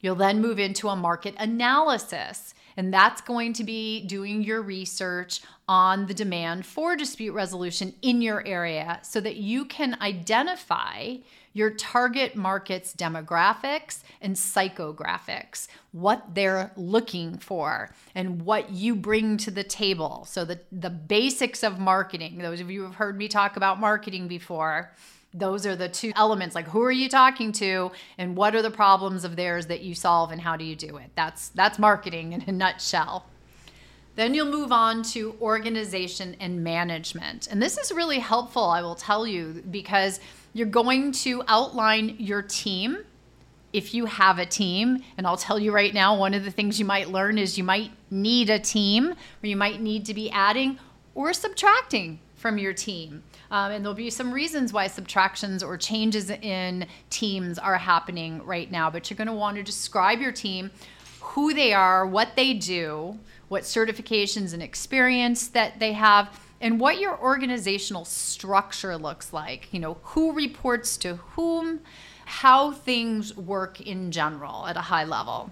You'll 0.00 0.16
then 0.16 0.40
move 0.40 0.58
into 0.58 0.88
a 0.88 0.96
market 0.96 1.34
analysis. 1.38 2.54
And 2.76 2.92
that's 2.92 3.20
going 3.20 3.52
to 3.54 3.64
be 3.64 4.02
doing 4.02 4.42
your 4.42 4.62
research 4.62 5.40
on 5.68 6.06
the 6.06 6.14
demand 6.14 6.66
for 6.66 6.94
dispute 6.94 7.32
resolution 7.32 7.94
in 8.02 8.22
your 8.22 8.46
area 8.46 9.00
so 9.02 9.20
that 9.20 9.36
you 9.36 9.64
can 9.64 9.96
identify 10.00 11.16
your 11.56 11.70
target 11.70 12.36
market's 12.36 12.94
demographics 12.94 14.02
and 14.20 14.36
psychographics, 14.36 15.68
what 15.92 16.34
they're 16.34 16.70
looking 16.76 17.38
for, 17.38 17.94
and 18.14 18.42
what 18.42 18.70
you 18.70 18.94
bring 18.94 19.38
to 19.38 19.50
the 19.50 19.64
table. 19.64 20.26
So, 20.28 20.44
the, 20.44 20.60
the 20.70 20.90
basics 20.90 21.62
of 21.62 21.78
marketing, 21.78 22.36
those 22.36 22.60
of 22.60 22.70
you 22.70 22.80
who 22.80 22.86
have 22.86 22.96
heard 22.96 23.16
me 23.16 23.26
talk 23.26 23.56
about 23.56 23.80
marketing 23.80 24.28
before, 24.28 24.92
those 25.34 25.66
are 25.66 25.76
the 25.76 25.88
two 25.88 26.12
elements 26.16 26.54
like 26.54 26.66
who 26.68 26.82
are 26.82 26.92
you 26.92 27.08
talking 27.08 27.52
to 27.52 27.90
and 28.18 28.36
what 28.36 28.54
are 28.54 28.62
the 28.62 28.70
problems 28.70 29.24
of 29.24 29.36
theirs 29.36 29.66
that 29.66 29.82
you 29.82 29.94
solve 29.94 30.30
and 30.30 30.40
how 30.40 30.56
do 30.56 30.64
you 30.64 30.76
do 30.76 30.96
it 30.96 31.10
that's 31.14 31.48
that's 31.50 31.78
marketing 31.78 32.32
in 32.32 32.42
a 32.46 32.52
nutshell 32.52 33.26
then 34.14 34.32
you'll 34.32 34.50
move 34.50 34.72
on 34.72 35.02
to 35.02 35.36
organization 35.40 36.36
and 36.40 36.62
management 36.64 37.48
and 37.50 37.62
this 37.62 37.76
is 37.76 37.92
really 37.92 38.18
helpful 38.18 38.64
i 38.64 38.80
will 38.80 38.94
tell 38.94 39.26
you 39.26 39.62
because 39.70 40.20
you're 40.52 40.66
going 40.66 41.12
to 41.12 41.42
outline 41.48 42.16
your 42.18 42.40
team 42.40 43.04
if 43.76 43.92
you 43.92 44.06
have 44.06 44.38
a 44.38 44.46
team. 44.46 45.02
And 45.18 45.26
I'll 45.26 45.36
tell 45.36 45.58
you 45.58 45.70
right 45.70 45.92
now, 45.92 46.16
one 46.16 46.32
of 46.32 46.44
the 46.44 46.50
things 46.50 46.78
you 46.78 46.86
might 46.86 47.10
learn 47.10 47.36
is 47.36 47.58
you 47.58 47.64
might 47.64 47.90
need 48.10 48.48
a 48.48 48.58
team 48.58 49.10
or 49.10 49.46
you 49.46 49.56
might 49.56 49.82
need 49.82 50.06
to 50.06 50.14
be 50.14 50.30
adding 50.30 50.78
or 51.14 51.34
subtracting 51.34 52.20
from 52.34 52.56
your 52.56 52.72
team. 52.72 53.22
Um, 53.50 53.72
and 53.72 53.84
there'll 53.84 53.94
be 53.94 54.10
some 54.10 54.32
reasons 54.32 54.72
why 54.72 54.86
subtractions 54.88 55.62
or 55.62 55.76
changes 55.76 56.30
in 56.30 56.86
teams 57.10 57.58
are 57.58 57.76
happening 57.76 58.44
right 58.44 58.70
now. 58.70 58.90
But 58.90 59.10
you're 59.10 59.16
going 59.16 59.28
to 59.28 59.34
want 59.34 59.56
to 59.56 59.62
describe 59.62 60.20
your 60.20 60.32
team, 60.32 60.70
who 61.20 61.54
they 61.54 61.72
are, 61.72 62.06
what 62.06 62.36
they 62.36 62.54
do, 62.54 63.18
what 63.48 63.62
certifications 63.62 64.52
and 64.52 64.62
experience 64.62 65.48
that 65.48 65.78
they 65.78 65.92
have 65.92 66.40
and 66.60 66.80
what 66.80 66.98
your 66.98 67.18
organizational 67.20 68.04
structure 68.04 68.96
looks 68.96 69.32
like. 69.32 69.72
You 69.72 69.80
know, 69.80 69.98
who 70.02 70.32
reports 70.32 70.96
to 70.98 71.16
whom, 71.16 71.80
how 72.24 72.72
things 72.72 73.36
work 73.36 73.80
in 73.80 74.10
general 74.10 74.66
at 74.66 74.76
a 74.76 74.80
high 74.80 75.04
level. 75.04 75.50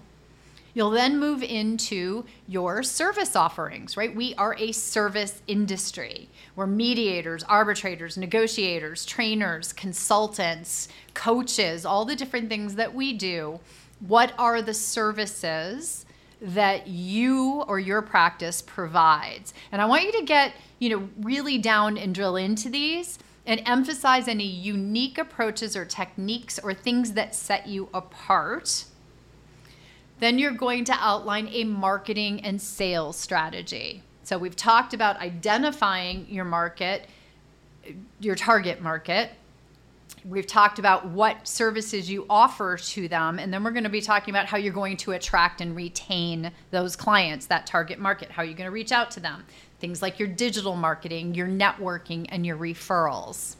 You'll 0.75 0.91
then 0.91 1.17
move 1.17 1.41
into 1.41 2.25
your 2.47 2.83
service 2.83 3.35
offerings, 3.35 3.95
right? 3.95 4.13
We 4.13 4.35
are 4.35 4.55
a 4.59 4.73
service 4.73 5.41
industry. 5.47 6.29
We're 6.57 6.67
mediators, 6.67 7.43
arbitrators, 7.45 8.17
negotiators, 8.17 9.05
trainers, 9.05 9.71
consultants, 9.71 10.89
coaches, 11.13 11.85
all 11.85 12.03
the 12.03 12.15
different 12.15 12.49
things 12.49 12.75
that 12.75 12.93
we 12.93 13.13
do. 13.13 13.61
What 14.01 14.33
are 14.37 14.61
the 14.61 14.73
services 14.73 16.05
that 16.41 16.87
you 16.87 17.63
or 17.69 17.79
your 17.79 18.01
practice 18.01 18.61
provides? 18.61 19.53
And 19.71 19.81
I 19.81 19.85
want 19.85 20.03
you 20.03 20.11
to 20.11 20.23
get 20.23 20.53
you 20.79 20.89
know, 20.89 21.09
really 21.21 21.57
down 21.57 21.97
and 21.97 22.13
drill 22.13 22.35
into 22.35 22.69
these 22.69 23.17
and 23.45 23.61
emphasize 23.65 24.27
any 24.27 24.45
unique 24.45 25.17
approaches 25.17 25.77
or 25.77 25.85
techniques 25.85 26.59
or 26.59 26.73
things 26.73 27.13
that 27.13 27.33
set 27.33 27.65
you 27.65 27.87
apart. 27.93 28.85
Then 30.19 30.39
you're 30.39 30.51
going 30.51 30.85
to 30.85 30.93
outline 30.93 31.49
a 31.51 31.63
marketing 31.63 32.41
and 32.41 32.61
sales 32.61 33.17
strategy. 33.17 34.01
So 34.23 34.37
we've 34.37 34.55
talked 34.55 34.93
about 34.93 35.17
identifying 35.17 36.25
your 36.29 36.45
market, 36.45 37.07
your 38.19 38.35
target 38.35 38.81
market. 38.81 39.31
We've 40.23 40.47
talked 40.47 40.79
about 40.79 41.07
what 41.07 41.47
services 41.47 42.09
you 42.09 42.25
offer 42.29 42.77
to 42.77 43.07
them, 43.07 43.37
and 43.37 43.53
then 43.53 43.63
we're 43.63 43.71
going 43.71 43.83
to 43.83 43.89
be 43.89 44.01
talking 44.01 44.33
about 44.33 44.47
how 44.47 44.57
you're 44.57 44.73
going 44.73 44.97
to 44.97 45.11
attract 45.11 45.61
and 45.61 45.75
retain 45.75 46.51
those 46.71 46.95
clients, 46.95 47.45
that 47.47 47.67
target 47.67 47.99
market, 47.99 48.31
how 48.31 48.41
you're 48.41 48.55
going 48.55 48.65
to 48.65 48.71
reach 48.71 48.91
out 48.91 49.11
to 49.11 49.19
them 49.19 49.43
things 49.79 50.01
like 50.01 50.19
your 50.19 50.27
digital 50.27 50.75
marketing, 50.75 51.35
your 51.35 51.47
networking, 51.47 52.25
and 52.29 52.45
your 52.45 52.57
referrals. 52.57 53.55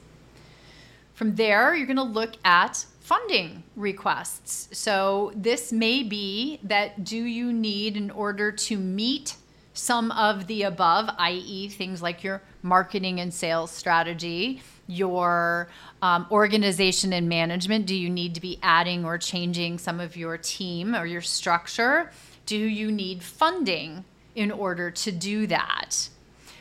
From 1.14 1.36
there, 1.36 1.76
you're 1.76 1.86
going 1.86 1.98
to 1.98 2.04
look 2.04 2.34
at 2.44 2.86
funding 3.06 3.64
requests. 3.76 4.70
So, 4.78 5.32
this 5.36 5.72
may 5.72 6.04
be 6.04 6.60
that 6.64 7.04
do 7.04 7.18
you 7.18 7.54
need 7.54 7.98
in 7.98 8.10
order 8.12 8.52
to 8.52 8.78
meet 8.78 9.36
some 9.74 10.12
of 10.12 10.48
the 10.48 10.64
above, 10.64 11.10
i.e., 11.18 11.70
things 11.70 12.02
like 12.02 12.24
your 12.24 12.42
marketing 12.62 13.20
and 13.20 13.34
sales 13.34 13.72
strategy, 13.72 14.62
your 14.88 15.70
um, 16.02 16.26
organization 16.32 17.14
and 17.14 17.30
management? 17.30 17.86
Do 17.86 17.96
you 17.96 18.10
need 18.10 18.36
to 18.36 18.42
be 18.42 18.58
adding 18.64 19.06
or 19.06 19.18
changing 19.18 19.78
some 19.78 20.00
of 20.00 20.18
your 20.18 20.38
team 20.38 20.96
or 20.96 21.06
your 21.06 21.22
structure? 21.22 22.12
Do 22.46 22.58
you 22.58 22.92
need 22.92 23.22
funding 23.22 24.06
in 24.36 24.52
order 24.52 24.92
to 24.92 25.12
do 25.12 25.48
that. 25.48 26.10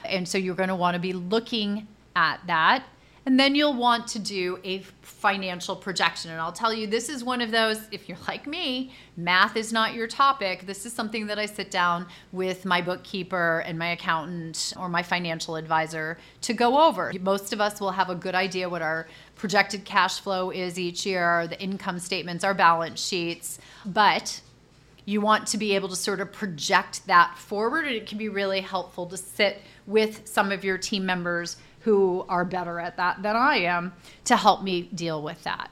And 0.05 0.29
so 0.29 0.39
you're 0.39 0.55
going 0.55 0.69
to 0.69 0.77
want 0.77 0.95
to 0.95 1.01
be 1.01 1.13
looking 1.13 1.89
at 2.17 2.41
that. 2.47 2.85
And 3.27 3.41
then 3.41 3.55
you'll 3.55 3.75
want 3.75 4.07
to 4.09 4.19
do 4.19 4.59
a 4.65 4.81
financial 5.01 5.75
projection. 5.75 6.31
And 6.31 6.41
I'll 6.41 6.53
tell 6.53 6.75
you, 6.75 6.87
this 6.87 7.09
is 7.09 7.25
one 7.25 7.41
of 7.41 7.51
those, 7.51 7.81
if 7.91 8.07
you're 8.09 8.19
like 8.29 8.47
me, 8.47 8.93
math 9.17 9.57
is 9.57 9.73
not 9.73 9.95
your 9.95 10.07
topic. 10.07 10.67
This 10.67 10.85
is 10.85 10.93
something 10.93 11.27
that 11.29 11.39
I 11.39 11.47
sit 11.47 11.71
down 11.71 12.07
with 12.33 12.67
my 12.67 12.83
bookkeeper 12.83 13.61
and 13.67 13.79
my 13.79 13.89
accountant 13.89 14.75
or 14.79 14.91
my 14.91 15.03
financial 15.03 15.57
advisor 15.57 16.19
to 16.43 16.53
go 16.53 16.87
over. 16.87 17.13
Most 17.21 17.55
of 17.55 17.61
us 17.61 17.81
will 17.81 17.93
have 17.93 18.11
a 18.11 18.15
good 18.15 18.35
idea 18.35 18.69
what 18.69 18.83
our 18.83 19.09
projected 19.37 19.87
cash 19.87 20.21
flow 20.21 20.51
is 20.51 20.79
each 20.79 21.07
year, 21.07 21.47
the 21.47 21.61
income 21.61 21.99
statements, 21.99 22.45
our 22.45 22.55
balance 22.55 23.03
sheets. 23.03 23.59
But 23.87 24.43
you 25.07 25.21
want 25.21 25.47
to 25.49 25.59
be 25.59 25.75
able 25.75 25.89
to 25.89 25.97
sort 25.97 26.21
of 26.21 26.33
project 26.33 27.07
that 27.07 27.37
forward 27.37 27.87
and 27.87 27.95
it 27.95 28.07
can 28.07 28.19
be 28.19 28.29
really 28.29 28.61
helpful 28.61 29.07
to 29.07 29.17
sit 29.17 29.63
with 29.87 30.27
some 30.27 30.51
of 30.51 30.65
your 30.65 30.79
team 30.79 31.05
members 31.05 31.59
who 31.85 32.25
are 32.29 32.45
better 32.45 32.81
at 32.81 32.97
that 32.97 33.23
than 33.23 33.37
I 33.37 33.59
am 33.59 33.93
to 34.25 34.37
help 34.37 34.63
me 34.63 34.83
deal 34.83 35.23
with 35.23 35.43
that 35.45 35.71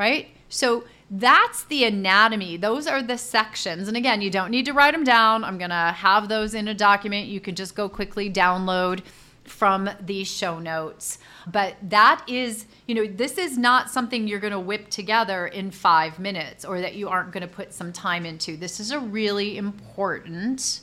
right? 0.00 0.28
So 0.48 0.84
that's 1.10 1.64
the 1.64 1.84
anatomy. 1.84 2.56
Those 2.56 2.86
are 2.86 3.02
the 3.02 3.18
sections. 3.18 3.86
And 3.86 3.96
again 3.98 4.22
you 4.22 4.30
don't 4.30 4.50
need 4.50 4.64
to 4.64 4.72
write 4.72 4.92
them 4.92 5.04
down. 5.04 5.44
I'm 5.44 5.58
going 5.58 5.70
to 5.70 5.94
have 5.94 6.28
those 6.28 6.54
in 6.54 6.68
a 6.68 6.74
document. 6.74 7.28
You 7.28 7.38
can 7.38 7.54
just 7.54 7.74
go 7.74 7.86
quickly 7.86 8.30
download 8.30 9.02
from 9.44 9.90
the 10.00 10.24
show 10.24 10.58
notes. 10.58 11.18
But 11.46 11.76
that 11.82 12.24
is, 12.26 12.66
you 12.86 12.94
know, 12.94 13.06
this 13.06 13.36
is 13.36 13.58
not 13.58 13.90
something 13.90 14.26
you're 14.26 14.40
going 14.40 14.52
to 14.52 14.60
whip 14.60 14.88
together 14.88 15.48
in 15.48 15.70
five 15.70 16.18
minutes 16.18 16.64
or 16.64 16.80
that 16.80 16.94
you 16.94 17.08
aren't 17.10 17.32
going 17.32 17.42
to 17.42 17.54
put 17.54 17.74
some 17.74 17.92
time 17.92 18.24
into. 18.24 18.56
This 18.56 18.80
is 18.80 18.90
a 18.90 18.98
really 18.98 19.58
important 19.58 20.80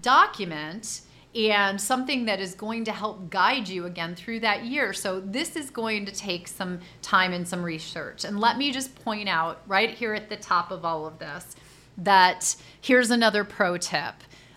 document 0.00 1.02
and 1.34 1.80
something 1.80 2.26
that 2.26 2.40
is 2.40 2.54
going 2.54 2.84
to 2.84 2.92
help 2.92 3.30
guide 3.30 3.68
you 3.68 3.86
again 3.86 4.14
through 4.14 4.40
that 4.40 4.64
year. 4.64 4.92
So, 4.92 5.20
this 5.20 5.56
is 5.56 5.70
going 5.70 6.04
to 6.06 6.12
take 6.12 6.46
some 6.46 6.80
time 7.00 7.32
and 7.32 7.46
some 7.46 7.62
research. 7.62 8.24
And 8.24 8.38
let 8.38 8.58
me 8.58 8.70
just 8.70 8.94
point 9.04 9.28
out 9.28 9.62
right 9.66 9.90
here 9.90 10.14
at 10.14 10.28
the 10.28 10.36
top 10.36 10.70
of 10.70 10.84
all 10.84 11.06
of 11.06 11.18
this 11.18 11.56
that 11.98 12.56
here's 12.80 13.10
another 13.10 13.44
pro 13.44 13.76
tip. 13.76 14.14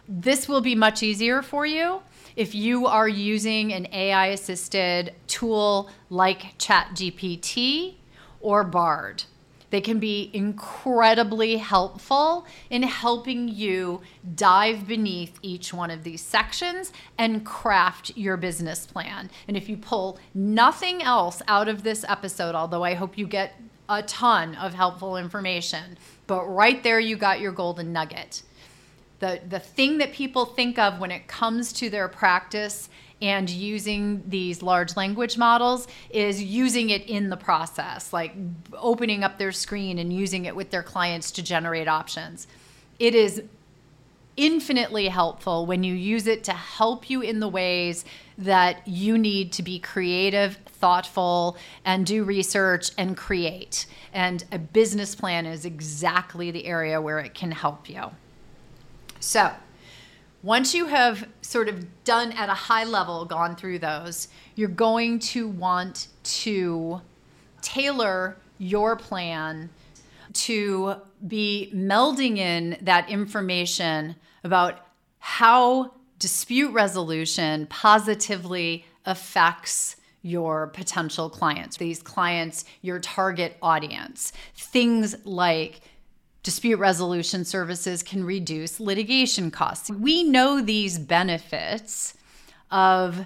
This 0.08 0.48
will 0.48 0.62
be 0.62 0.76
much 0.76 1.02
easier 1.02 1.42
for 1.42 1.66
you 1.66 2.02
if 2.36 2.54
you 2.54 2.86
are 2.86 3.08
using 3.08 3.74
an 3.74 3.88
AI 3.92 4.28
assisted 4.28 5.14
tool 5.28 5.90
like 6.10 6.58
ChatGPT 6.58 7.96
or 8.40 8.64
Bard. 8.64 9.24
They 9.76 9.82
can 9.82 10.00
be 10.00 10.32
incredibly 10.32 11.58
helpful 11.58 12.46
in 12.70 12.82
helping 12.84 13.50
you 13.50 14.04
dive 14.34 14.88
beneath 14.88 15.38
each 15.42 15.74
one 15.74 15.92
of 15.92 16.06
these 16.06 16.22
sections 16.22 16.94
and 17.18 17.46
craft 17.46 18.16
your 18.16 18.38
business 18.38 18.86
plan. 18.86 19.30
And 19.50 19.58
if 19.58 19.68
you 19.68 19.76
pull 19.76 20.18
nothing 20.34 21.04
else 21.04 21.42
out 21.50 21.68
of 21.68 21.84
this 21.84 22.06
episode, 22.08 22.56
although 22.56 22.86
I 22.86 22.94
hope 22.94 23.18
you 23.18 23.28
get 23.28 23.60
a 23.90 24.02
ton 24.04 24.56
of 24.56 24.74
helpful 24.74 25.18
information. 25.18 25.98
But 26.26 26.46
right 26.46 26.82
there, 26.82 27.02
you 27.02 27.18
got 27.18 27.42
your 27.42 27.52
golden 27.52 27.92
nugget. 27.92 28.44
The, 29.20 29.42
the 29.46 29.60
thing 29.60 29.98
that 29.98 30.14
people 30.14 30.46
think 30.46 30.80
of 30.80 31.02
when 31.02 31.12
it 31.12 31.28
comes 31.28 31.74
to 31.74 31.90
their 31.90 32.08
practice 32.08 32.88
and 33.22 33.50
using 33.50 34.24
these 34.28 34.62
large 34.62 34.96
language 34.96 35.38
models 35.38 35.88
is 36.10 36.44
using 36.44 36.90
it 36.90 37.06
in 37.08 37.30
the 37.30 37.38
process, 37.38 38.12
like 38.12 38.36
opening 38.74 39.24
up 39.24 39.38
their 39.38 39.52
screen 39.52 39.98
and 40.00 40.12
using 40.12 40.46
it 40.46 40.56
with 40.56 40.70
their 40.70 40.84
clients 40.84 41.32
to 41.32 41.42
generate 41.42 41.88
options. 41.88 42.48
It 43.00 43.16
is 43.16 43.44
infinitely 44.38 45.08
helpful 45.08 45.66
when 45.66 45.84
you 45.84 45.94
use 45.94 46.28
it 46.28 46.44
to 46.44 46.52
help 46.52 47.10
you 47.10 47.22
in 47.22 47.40
the 47.40 47.48
ways 47.48 48.04
that 48.38 48.86
you 48.86 49.18
need 49.18 49.54
to 49.54 49.64
be 49.64 49.80
creative, 49.80 50.58
thoughtful, 50.66 51.56
and 51.86 52.06
do 52.06 52.24
research 52.26 52.92
and 52.98 53.16
create. 53.16 53.86
And 54.12 54.44
a 54.52 54.60
business 54.60 55.16
plan 55.16 55.46
is 55.46 55.64
exactly 55.64 56.52
the 56.52 56.66
area 56.66 57.02
where 57.02 57.20
it 57.20 57.34
can 57.34 57.52
help 57.52 57.90
you. 57.90 58.12
So, 59.22 59.52
once 60.46 60.76
you 60.76 60.86
have 60.86 61.28
sort 61.42 61.68
of 61.68 62.04
done 62.04 62.32
at 62.34 62.50
a 62.50 62.54
high 62.54 62.84
level, 62.84 63.26
gone 63.26 63.56
through 63.56 63.80
those, 63.80 64.28
you're 64.54 64.70
going 64.70 65.18
to 65.18 65.48
want 65.48 66.08
to 66.24 67.02
tailor 67.64 68.38
your 68.60 68.96
plan 68.96 69.68
to 70.34 70.96
be 71.28 71.72
melding 71.74 72.38
in 72.38 72.78
that 72.82 73.10
information 73.10 74.16
about 74.44 74.86
how 75.18 75.92
dispute 76.20 76.72
resolution 76.72 77.66
positively 77.66 78.86
affects 79.08 79.96
your 80.22 80.68
potential 80.68 81.28
clients, 81.28 81.78
these 81.78 82.04
clients, 82.04 82.66
your 82.84 83.00
target 83.00 83.58
audience. 83.64 84.32
Things 84.56 85.16
like 85.26 85.82
dispute 86.46 86.78
resolution 86.78 87.44
services 87.44 88.04
can 88.04 88.24
reduce 88.24 88.80
litigation 88.80 89.50
costs. 89.50 89.90
We 89.90 90.24
know 90.24 90.62
these 90.62 91.00
benefits 91.00 92.14
of 92.70 93.26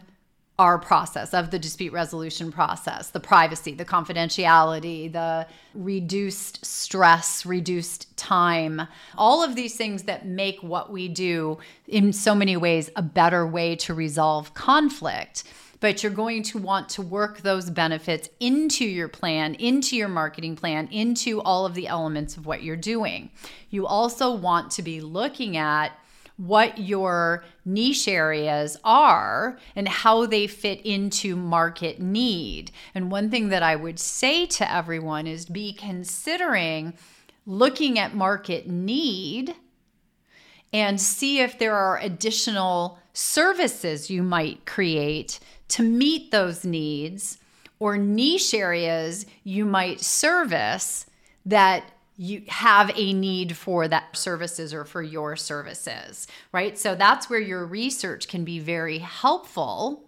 our 0.58 0.78
process 0.78 1.34
of 1.34 1.52
the 1.52 1.60
dispute 1.60 1.94
resolution 1.94 2.52
process 2.52 3.12
the 3.12 3.20
privacy 3.20 3.74
the 3.74 3.86
confidentiality 3.86 5.10
the 5.10 5.48
reduced 5.74 6.66
stress 6.66 7.46
reduced 7.46 8.16
time 8.18 8.82
all 9.18 9.42
of 9.42 9.56
these 9.56 9.78
things 9.78 10.04
that 10.04 10.26
make 10.26 10.62
what 10.62 10.92
we 10.92 11.08
do 11.08 11.58
in 11.88 12.12
so 12.12 12.36
many 12.36 12.58
ways 12.58 12.90
a 12.98 13.02
better 13.02 13.48
way 13.48 13.74
to 13.74 13.94
resolve 13.94 14.54
conflict 14.54 15.46
but 15.80 16.04
you're 16.04 16.12
going 16.12 16.44
to 16.44 16.58
want 16.58 16.90
to 16.90 17.02
work 17.02 17.42
those 17.42 17.70
benefits 17.70 18.30
into 18.40 18.86
your 18.86 19.08
plan, 19.08 19.56
into 19.56 19.96
your 19.96 20.10
marketing 20.10 20.56
plan, 20.56 20.88
into 20.92 21.42
all 21.42 21.66
of 21.66 21.74
the 21.74 21.88
elements 21.88 22.38
of 22.38 22.46
what 22.46 22.64
you're 22.64 22.76
doing. 22.76 23.30
You 23.70 23.88
also 23.88 24.34
want 24.34 24.72
to 24.72 24.82
be 24.82 25.02
looking 25.02 25.58
at 25.58 25.92
what 26.38 26.78
your 26.78 27.44
niche 27.66 28.08
areas 28.08 28.78
are 28.86 29.60
and 29.76 29.90
how 29.90 30.26
they 30.26 30.48
fit 30.48 30.82
into 30.86 31.36
market 31.36 32.00
need. 32.00 32.72
And 32.96 33.12
one 33.12 33.30
thing 33.30 33.50
that 33.50 33.62
I 33.62 33.76
would 33.76 34.00
say 34.00 34.46
to 34.46 34.72
everyone 34.72 35.28
is 35.28 35.46
be 35.46 35.74
considering 35.74 36.94
looking 37.46 38.00
at 38.00 38.16
market 38.16 38.68
need 38.70 39.54
and 40.72 41.02
see 41.02 41.40
if 41.40 41.60
there 41.60 41.76
are 41.76 41.98
additional 41.98 42.99
services 43.14 44.10
you 44.10 44.24
might 44.24 44.66
create 44.66 45.40
to 45.70 45.84
meet 45.84 46.32
those 46.32 46.64
needs 46.64 47.38
or 47.80 47.98
niche 47.98 48.54
areas 48.54 49.26
you 49.44 49.66
might 49.66 50.02
service 50.02 51.06
that 51.46 51.84
you 52.18 52.44
have 52.50 52.92
a 52.96 53.14
need 53.14 53.56
for 53.56 53.88
that 53.88 54.18
services 54.18 54.74
or 54.74 54.84
for 54.84 55.02
your 55.02 55.38
services, 55.38 56.28
right? 56.52 56.78
So 56.78 56.94
that's 56.94 57.30
where 57.30 57.40
your 57.40 57.66
research 57.66 58.28
can 58.28 58.44
be 58.44 58.60
very 58.60 58.98
helpful 58.98 60.04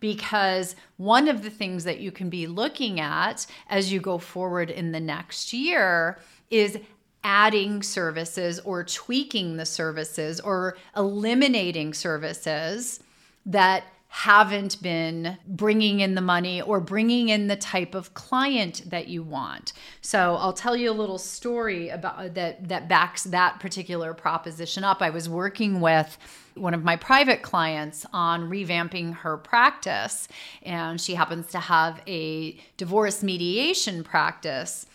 because 0.00 0.74
one 0.96 1.28
of 1.28 1.42
the 1.42 1.50
things 1.50 1.84
that 1.84 2.00
you 2.00 2.10
can 2.10 2.28
be 2.28 2.48
looking 2.48 2.98
at 2.98 3.46
as 3.68 3.92
you 3.92 4.00
go 4.00 4.18
forward 4.18 4.70
in 4.70 4.90
the 4.90 5.00
next 5.00 5.52
year 5.52 6.18
is 6.50 6.78
adding 7.26 7.82
services 7.82 8.60
or 8.60 8.84
tweaking 8.84 9.56
the 9.56 9.66
services 9.66 10.38
or 10.38 10.76
eliminating 10.96 11.92
services 11.92 13.00
that 13.44 13.82
haven't 14.08 14.80
been 14.80 15.36
bringing 15.48 15.98
in 15.98 16.14
the 16.14 16.20
money 16.20 16.62
or 16.62 16.78
bringing 16.78 17.28
in 17.28 17.48
the 17.48 17.56
type 17.56 17.96
of 17.96 18.14
client 18.14 18.80
that 18.86 19.08
you 19.08 19.24
want. 19.24 19.72
So 20.00 20.36
I'll 20.36 20.52
tell 20.52 20.76
you 20.76 20.88
a 20.88 20.94
little 20.94 21.18
story 21.18 21.88
about 21.88 22.34
that 22.34 22.68
that 22.68 22.88
backs 22.88 23.24
that 23.24 23.58
particular 23.58 24.14
proposition 24.14 24.84
up. 24.84 25.02
I 25.02 25.10
was 25.10 25.28
working 25.28 25.80
with 25.80 26.16
one 26.54 26.74
of 26.74 26.84
my 26.84 26.94
private 26.94 27.42
clients 27.42 28.06
on 28.12 28.48
revamping 28.48 29.12
her 29.16 29.36
practice 29.36 30.28
and 30.62 31.00
she 31.00 31.16
happens 31.16 31.48
to 31.48 31.58
have 31.58 32.00
a 32.06 32.56
divorce 32.76 33.24
mediation 33.24 34.04
practice 34.04 34.86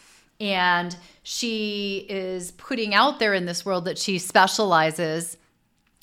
and 0.42 0.96
she 1.24 2.06
is 2.10 2.52
putting 2.54 2.96
out 2.96 3.20
there 3.20 3.34
in 3.34 3.46
this 3.46 3.64
world 3.64 3.86
that 3.86 4.00
she 4.00 4.18
specializes 4.18 5.38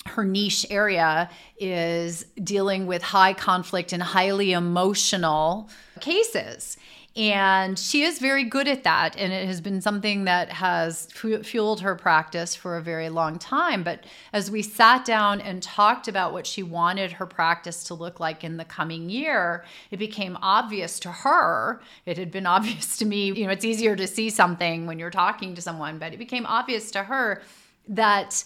her 0.06 0.24
niche 0.24 0.64
area 0.70 1.28
is 1.58 2.24
dealing 2.42 2.86
with 2.86 3.02
high 3.02 3.34
conflict 3.34 3.92
and 3.92 4.02
highly 4.02 4.52
emotional 4.52 5.68
cases. 6.00 6.76
And 7.18 7.76
she 7.76 8.04
is 8.04 8.20
very 8.20 8.44
good 8.44 8.68
at 8.68 8.84
that. 8.84 9.16
And 9.16 9.32
it 9.32 9.48
has 9.48 9.60
been 9.60 9.80
something 9.80 10.22
that 10.24 10.50
has 10.50 11.06
fueled 11.12 11.80
her 11.80 11.96
practice 11.96 12.54
for 12.54 12.76
a 12.76 12.80
very 12.80 13.08
long 13.08 13.40
time. 13.40 13.82
But 13.82 14.04
as 14.32 14.52
we 14.52 14.62
sat 14.62 15.04
down 15.04 15.40
and 15.40 15.60
talked 15.60 16.06
about 16.06 16.32
what 16.32 16.46
she 16.46 16.62
wanted 16.62 17.10
her 17.10 17.26
practice 17.26 17.82
to 17.84 17.94
look 17.94 18.20
like 18.20 18.44
in 18.44 18.56
the 18.56 18.64
coming 18.64 19.10
year, 19.10 19.64
it 19.90 19.96
became 19.96 20.38
obvious 20.40 21.00
to 21.00 21.10
her. 21.10 21.82
It 22.06 22.18
had 22.18 22.30
been 22.30 22.46
obvious 22.56 22.96
to 22.98 23.04
me. 23.04 23.32
You 23.32 23.46
know, 23.46 23.52
it's 23.52 23.64
easier 23.64 23.96
to 23.96 24.06
see 24.06 24.30
something 24.30 24.86
when 24.86 25.00
you're 25.00 25.10
talking 25.10 25.56
to 25.56 25.60
someone, 25.60 25.98
but 25.98 26.12
it 26.12 26.18
became 26.18 26.46
obvious 26.46 26.92
to 26.92 27.02
her 27.02 27.42
that 27.88 28.44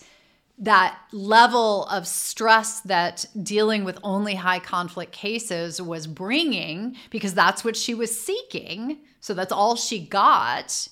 that 0.62 0.98
level 1.12 1.85
of 1.87 2.07
stress 2.07 2.81
that 2.81 3.27
dealing 3.42 3.85
with 3.85 3.98
only 4.03 4.37
high 4.37 4.61
conflict 4.61 5.12
cases 5.12 5.83
was 5.83 6.07
bringing 6.07 6.96
because 7.11 7.35
that's 7.35 7.64
what 7.64 7.77
she 7.77 7.94
was 7.94 8.18
seeking 8.18 8.98
so 9.20 9.35
that's 9.35 9.53
all 9.53 9.77
she 9.77 9.98
got 9.98 10.88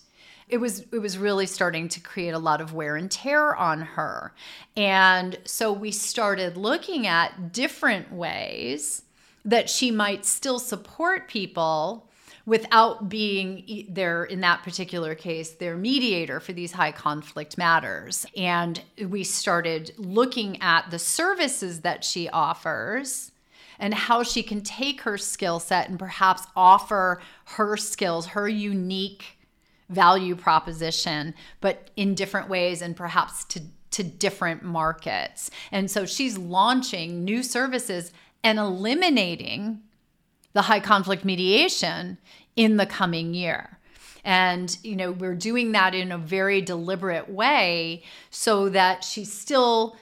it 0.50 0.59
was 0.59 0.80
it 0.92 0.98
was 0.98 1.16
really 1.16 1.46
starting 1.46 1.88
to 1.88 2.00
create 2.00 2.35
a 2.35 2.38
lot 2.38 2.61
of 2.61 2.74
wear 2.74 2.96
and 2.96 3.11
tear 3.11 3.54
on 3.54 3.80
her. 3.80 4.35
And 4.76 5.38
so 5.44 5.72
we 5.72 5.92
started 5.92 6.56
looking 6.56 7.06
at 7.06 7.52
different 7.52 8.12
ways 8.12 9.02
that 9.44 9.70
she 9.70 9.90
might 9.90 10.26
still 10.26 10.59
support 10.59 11.28
people 11.28 12.09
without 12.46 13.09
being 13.09 13.87
there 13.88 14.24
in 14.24 14.40
that 14.40 14.62
particular 14.62 15.14
case 15.14 15.50
their 15.50 15.76
mediator 15.76 16.40
for 16.40 16.53
these 16.53 16.72
high 16.72 16.92
conflict 16.92 17.59
matters. 17.59 18.26
And 18.37 18.83
we 19.07 19.24
started 19.24 19.92
looking 19.96 20.61
at 20.62 20.90
the 20.90 20.98
services 20.98 21.81
that 21.81 22.05
she 22.05 22.29
offers 22.29 23.33
and 23.79 23.94
how 23.94 24.22
she 24.22 24.42
can 24.42 24.61
take 24.61 25.03
her 25.03 25.16
skill 25.16 25.59
set 25.59 25.88
and 25.88 25.98
perhaps 25.98 26.42
offer 26.55 27.20
her 27.44 27.76
skills 27.76 28.26
her 28.26 28.48
unique 28.48 29.38
value 29.88 30.37
proposition 30.37 31.35
but 31.61 31.90
in 31.96 32.14
different 32.14 32.48
ways 32.48 32.81
and 32.81 32.96
perhaps 32.96 33.44
to 33.44 33.61
to 33.90 34.05
different 34.05 34.62
markets. 34.62 35.50
And 35.72 35.90
so 35.90 36.07
she's 36.07 36.38
launching 36.38 37.24
new 37.24 37.42
services 37.42 38.12
and 38.42 38.59
eliminating 38.59 39.83
the 40.52 40.62
high 40.62 40.80
conflict 40.80 41.24
mediation 41.24 42.18
in 42.56 42.76
the 42.76 42.86
coming 42.86 43.34
year. 43.34 43.78
And, 44.24 44.76
you 44.82 44.96
know, 44.96 45.12
we're 45.12 45.34
doing 45.34 45.72
that 45.72 45.94
in 45.94 46.12
a 46.12 46.18
very 46.18 46.60
deliberate 46.60 47.30
way 47.30 48.02
so 48.30 48.68
that 48.68 49.02
she's 49.04 49.32
still 49.32 49.96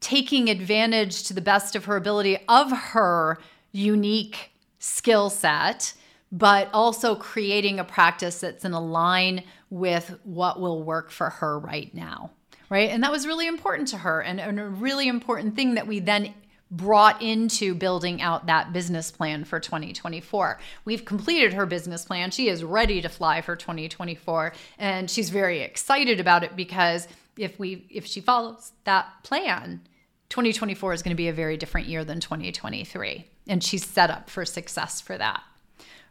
taking 0.00 0.48
advantage 0.48 1.24
to 1.24 1.34
the 1.34 1.40
best 1.40 1.74
of 1.74 1.86
her 1.86 1.96
ability 1.96 2.38
of 2.48 2.70
her 2.70 3.38
unique 3.72 4.50
skill 4.78 5.28
set, 5.28 5.94
but 6.30 6.70
also 6.72 7.14
creating 7.14 7.78
a 7.78 7.84
practice 7.84 8.40
that's 8.40 8.64
in 8.64 8.72
line 8.72 9.42
with 9.68 10.18
what 10.24 10.60
will 10.60 10.82
work 10.82 11.10
for 11.10 11.30
her 11.30 11.58
right 11.58 11.92
now. 11.94 12.30
Right. 12.68 12.90
And 12.90 13.02
that 13.04 13.12
was 13.12 13.26
really 13.26 13.46
important 13.46 13.88
to 13.88 13.98
her 13.98 14.20
and, 14.20 14.40
and 14.40 14.58
a 14.58 14.66
really 14.66 15.06
important 15.06 15.54
thing 15.54 15.74
that 15.74 15.86
we 15.86 16.00
then 16.00 16.34
brought 16.70 17.22
into 17.22 17.74
building 17.74 18.20
out 18.20 18.46
that 18.46 18.72
business 18.72 19.10
plan 19.10 19.44
for 19.44 19.60
2024. 19.60 20.58
We've 20.84 21.04
completed 21.04 21.52
her 21.52 21.64
business 21.64 22.04
plan. 22.04 22.30
She 22.32 22.48
is 22.48 22.64
ready 22.64 23.00
to 23.02 23.08
fly 23.08 23.40
for 23.40 23.54
2024 23.54 24.52
and 24.78 25.10
she's 25.10 25.30
very 25.30 25.60
excited 25.60 26.18
about 26.18 26.42
it 26.42 26.56
because 26.56 27.06
if 27.36 27.58
we 27.58 27.86
if 27.90 28.06
she 28.06 28.20
follows 28.20 28.72
that 28.84 29.06
plan, 29.22 29.82
2024 30.30 30.92
is 30.92 31.02
going 31.02 31.10
to 31.10 31.16
be 31.16 31.28
a 31.28 31.32
very 31.32 31.56
different 31.56 31.86
year 31.86 32.04
than 32.04 32.18
2023 32.18 33.24
and 33.46 33.62
she's 33.62 33.86
set 33.86 34.10
up 34.10 34.28
for 34.28 34.44
success 34.44 35.00
for 35.00 35.16
that. 35.16 35.42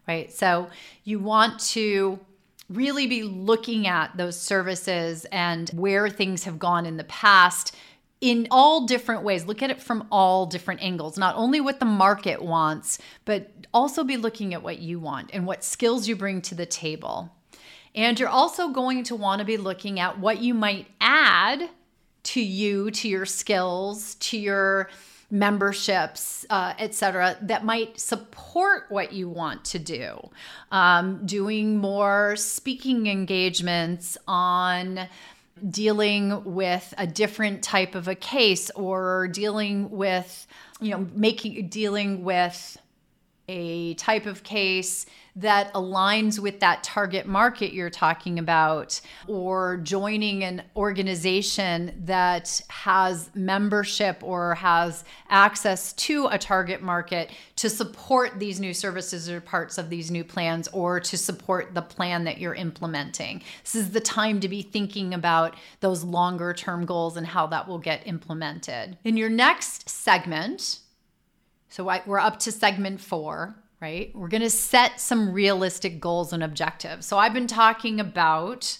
right? 0.08 0.32
So 0.32 0.70
you 1.04 1.20
want 1.20 1.60
to 1.72 2.20
really 2.70 3.08
be 3.08 3.24
looking 3.24 3.88
at 3.88 4.16
those 4.18 4.40
services 4.40 5.26
and 5.32 5.70
where 5.70 6.10
things 6.10 6.46
have 6.46 6.58
gone 6.58 6.86
in 6.86 6.98
the 6.98 7.04
past 7.04 7.76
in 8.22 8.48
all 8.52 8.86
different 8.86 9.24
ways. 9.24 9.46
Look 9.46 9.62
at 9.62 9.70
it 9.70 9.82
from 9.82 10.08
all 10.12 10.46
different 10.46 10.82
angles, 10.82 11.18
not 11.18 11.36
only 11.36 11.62
what 11.62 11.80
the 11.80 11.86
market 11.86 12.42
wants, 12.42 12.98
but 13.26 13.52
also 13.74 14.04
be 14.04 14.18
looking 14.18 14.54
at 14.54 14.64
what 14.64 14.80
you 14.80 15.00
want 15.00 15.32
and 15.34 15.46
what 15.46 15.64
skills 15.64 16.08
you 16.08 16.16
bring 16.16 16.42
to 16.44 16.56
the 16.56 16.66
table. 16.66 17.32
And 17.94 18.20
you're 18.20 18.30
also 18.30 18.70
going 18.70 19.04
to 19.06 19.16
want 19.16 19.40
to 19.40 19.46
be 19.46 19.58
looking 19.58 20.00
at 20.00 20.20
what 20.20 20.40
you 20.40 20.54
might 20.54 20.88
add 21.00 21.70
to 22.24 22.42
you, 22.42 22.92
to 22.92 23.08
your 23.08 23.26
skills, 23.26 24.16
to 24.16 24.38
your 24.38 24.90
memberships, 25.32 26.46
uh, 26.50 26.74
etc., 26.78 27.38
that 27.42 27.64
might 27.64 28.00
support 28.00 28.86
what 28.90 29.12
you 29.12 29.28
want 29.28 29.64
to 29.66 29.80
do. 29.80 30.18
Um, 30.72 31.26
doing 31.26 31.78
more 31.78 32.36
speaking 32.36 33.08
engagements 33.08 34.18
on 34.28 35.08
dealing 35.70 36.44
with 36.54 36.94
a 36.98 37.08
different 37.08 37.64
type 37.64 37.96
of 37.96 38.08
a 38.08 38.16
case 38.16 38.70
or 38.72 39.28
dealing 39.30 39.90
with, 39.90 40.48
you 40.82 40.92
know, 40.92 41.08
making 41.14 41.68
dealing 41.70 42.24
with 42.24 42.78
a 43.48 43.94
type 43.96 44.26
of 44.26 44.44
case 44.44 45.06
that 45.38 45.74
aligns 45.74 46.40
with 46.40 46.62
that 46.62 46.82
target 46.82 47.28
market 47.28 47.74
you're 47.74 47.90
talking 47.90 48.40
about, 48.40 49.02
or 49.28 49.78
joining 49.78 50.44
an 50.46 50.64
organization 50.78 51.94
that 52.06 52.62
has 52.70 53.30
membership 53.36 54.24
or 54.24 54.56
has 54.56 55.04
access 55.30 55.92
to 55.94 56.28
a 56.28 56.38
target 56.38 56.82
market 56.82 57.32
to 57.58 57.70
support 57.70 58.40
these 58.40 58.62
new 58.62 58.74
services 58.74 59.30
or 59.30 59.42
parts 59.42 59.78
of 59.78 59.90
these 59.90 60.10
new 60.10 60.24
plans, 60.24 60.70
or 60.70 61.02
to 61.02 61.18
support 61.18 61.74
the 61.74 61.82
plan 61.82 62.24
that 62.24 62.38
you're 62.38 62.56
implementing. 62.56 63.42
This 63.64 63.76
is 63.76 63.92
the 63.92 64.00
time 64.00 64.40
to 64.40 64.48
be 64.48 64.62
thinking 64.62 65.14
about 65.14 65.56
those 65.82 66.04
longer 66.04 66.54
term 66.54 66.86
goals 66.86 67.18
and 67.18 67.28
how 67.28 67.48
that 67.48 67.68
will 67.68 67.80
get 67.80 68.08
implemented. 68.08 68.98
In 69.04 69.18
your 69.18 69.30
next 69.30 69.90
segment, 69.90 70.80
so 71.68 71.84
we're 72.06 72.20
up 72.20 72.40
to 72.40 72.54
segment 72.54 73.02
four 73.02 73.56
right? 73.86 74.10
We're 74.16 74.30
going 74.30 74.42
to 74.42 74.50
set 74.50 75.00
some 75.00 75.32
realistic 75.32 76.00
goals 76.00 76.34
and 76.34 76.42
objectives. 76.42 77.06
So 77.06 77.20
I've 77.20 77.36
been 77.36 77.46
talking 77.46 78.00
about 78.00 78.80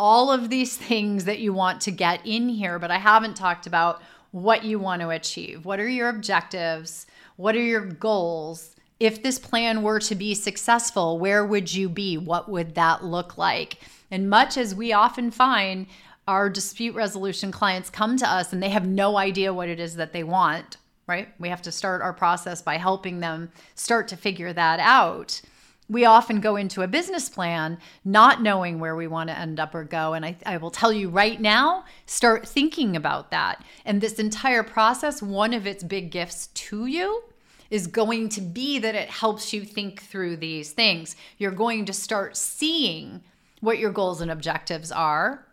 all 0.00 0.32
of 0.32 0.50
these 0.50 0.76
things 0.76 1.26
that 1.26 1.38
you 1.38 1.52
want 1.52 1.80
to 1.82 1.92
get 1.92 2.26
in 2.26 2.48
here, 2.48 2.80
but 2.80 2.90
I 2.90 2.98
haven't 2.98 3.36
talked 3.36 3.68
about 3.68 4.02
what 4.32 4.64
you 4.64 4.80
want 4.80 5.00
to 5.00 5.10
achieve. 5.10 5.64
What 5.64 5.78
are 5.78 5.88
your 5.88 6.08
objectives? 6.08 7.06
What 7.36 7.54
are 7.54 7.62
your 7.62 7.82
goals? 7.86 8.74
If 8.98 9.22
this 9.22 9.38
plan 9.38 9.84
were 9.84 10.00
to 10.00 10.16
be 10.16 10.34
successful, 10.34 11.20
where 11.20 11.46
would 11.46 11.72
you 11.72 11.88
be? 11.88 12.18
What 12.18 12.48
would 12.48 12.74
that 12.74 13.04
look 13.04 13.38
like? 13.38 13.78
And 14.10 14.28
much 14.28 14.56
as 14.56 14.74
we 14.74 14.92
often 14.92 15.30
find 15.30 15.86
our 16.26 16.50
dispute 16.50 16.96
resolution 16.96 17.52
clients 17.52 17.90
come 17.90 18.16
to 18.16 18.28
us 18.28 18.52
and 18.52 18.60
they 18.60 18.70
have 18.70 18.88
no 18.88 19.18
idea 19.18 19.54
what 19.54 19.68
it 19.68 19.78
is 19.78 19.94
that 19.94 20.12
they 20.12 20.24
want, 20.24 20.78
right? 21.06 21.28
We 21.38 21.48
have 21.48 21.62
to 21.62 21.72
start 21.72 22.02
our 22.02 22.12
process 22.12 22.62
by 22.62 22.76
helping 22.76 23.20
them 23.20 23.50
start 23.74 24.08
to 24.08 24.16
figure 24.16 24.52
that 24.52 24.80
out. 24.80 25.40
We 25.88 26.04
often 26.04 26.40
go 26.40 26.56
into 26.56 26.82
a 26.82 26.88
business 26.88 27.28
plan 27.28 27.78
not 28.04 28.40
knowing 28.40 28.78
where 28.78 28.96
we 28.96 29.08
want 29.08 29.28
to 29.28 29.38
end 29.38 29.60
up 29.60 29.74
or 29.74 29.84
go. 29.84 30.14
And 30.14 30.24
I, 30.24 30.36
I 30.46 30.56
will 30.56 30.70
tell 30.70 30.92
you 30.92 31.10
right 31.10 31.40
now, 31.40 31.84
start 32.06 32.48
thinking 32.48 32.96
about 32.96 33.30
that. 33.30 33.62
And 33.84 34.00
this 34.00 34.18
entire 34.18 34.62
process, 34.62 35.20
one 35.20 35.52
of 35.52 35.66
its 35.66 35.82
big 35.82 36.10
gifts 36.10 36.46
to 36.46 36.86
you 36.86 37.24
is 37.68 37.86
going 37.86 38.28
to 38.28 38.40
be 38.40 38.78
that 38.78 38.94
it 38.94 39.10
helps 39.10 39.52
you 39.52 39.64
think 39.64 40.02
through 40.02 40.36
these 40.36 40.72
things. 40.72 41.16
You're 41.38 41.50
going 41.50 41.84
to 41.86 41.92
start 41.92 42.36
seeing 42.36 43.22
what 43.60 43.78
your 43.78 43.90
goals 43.90 44.20
and 44.20 44.30
objectives 44.30 44.92
are 44.92 45.46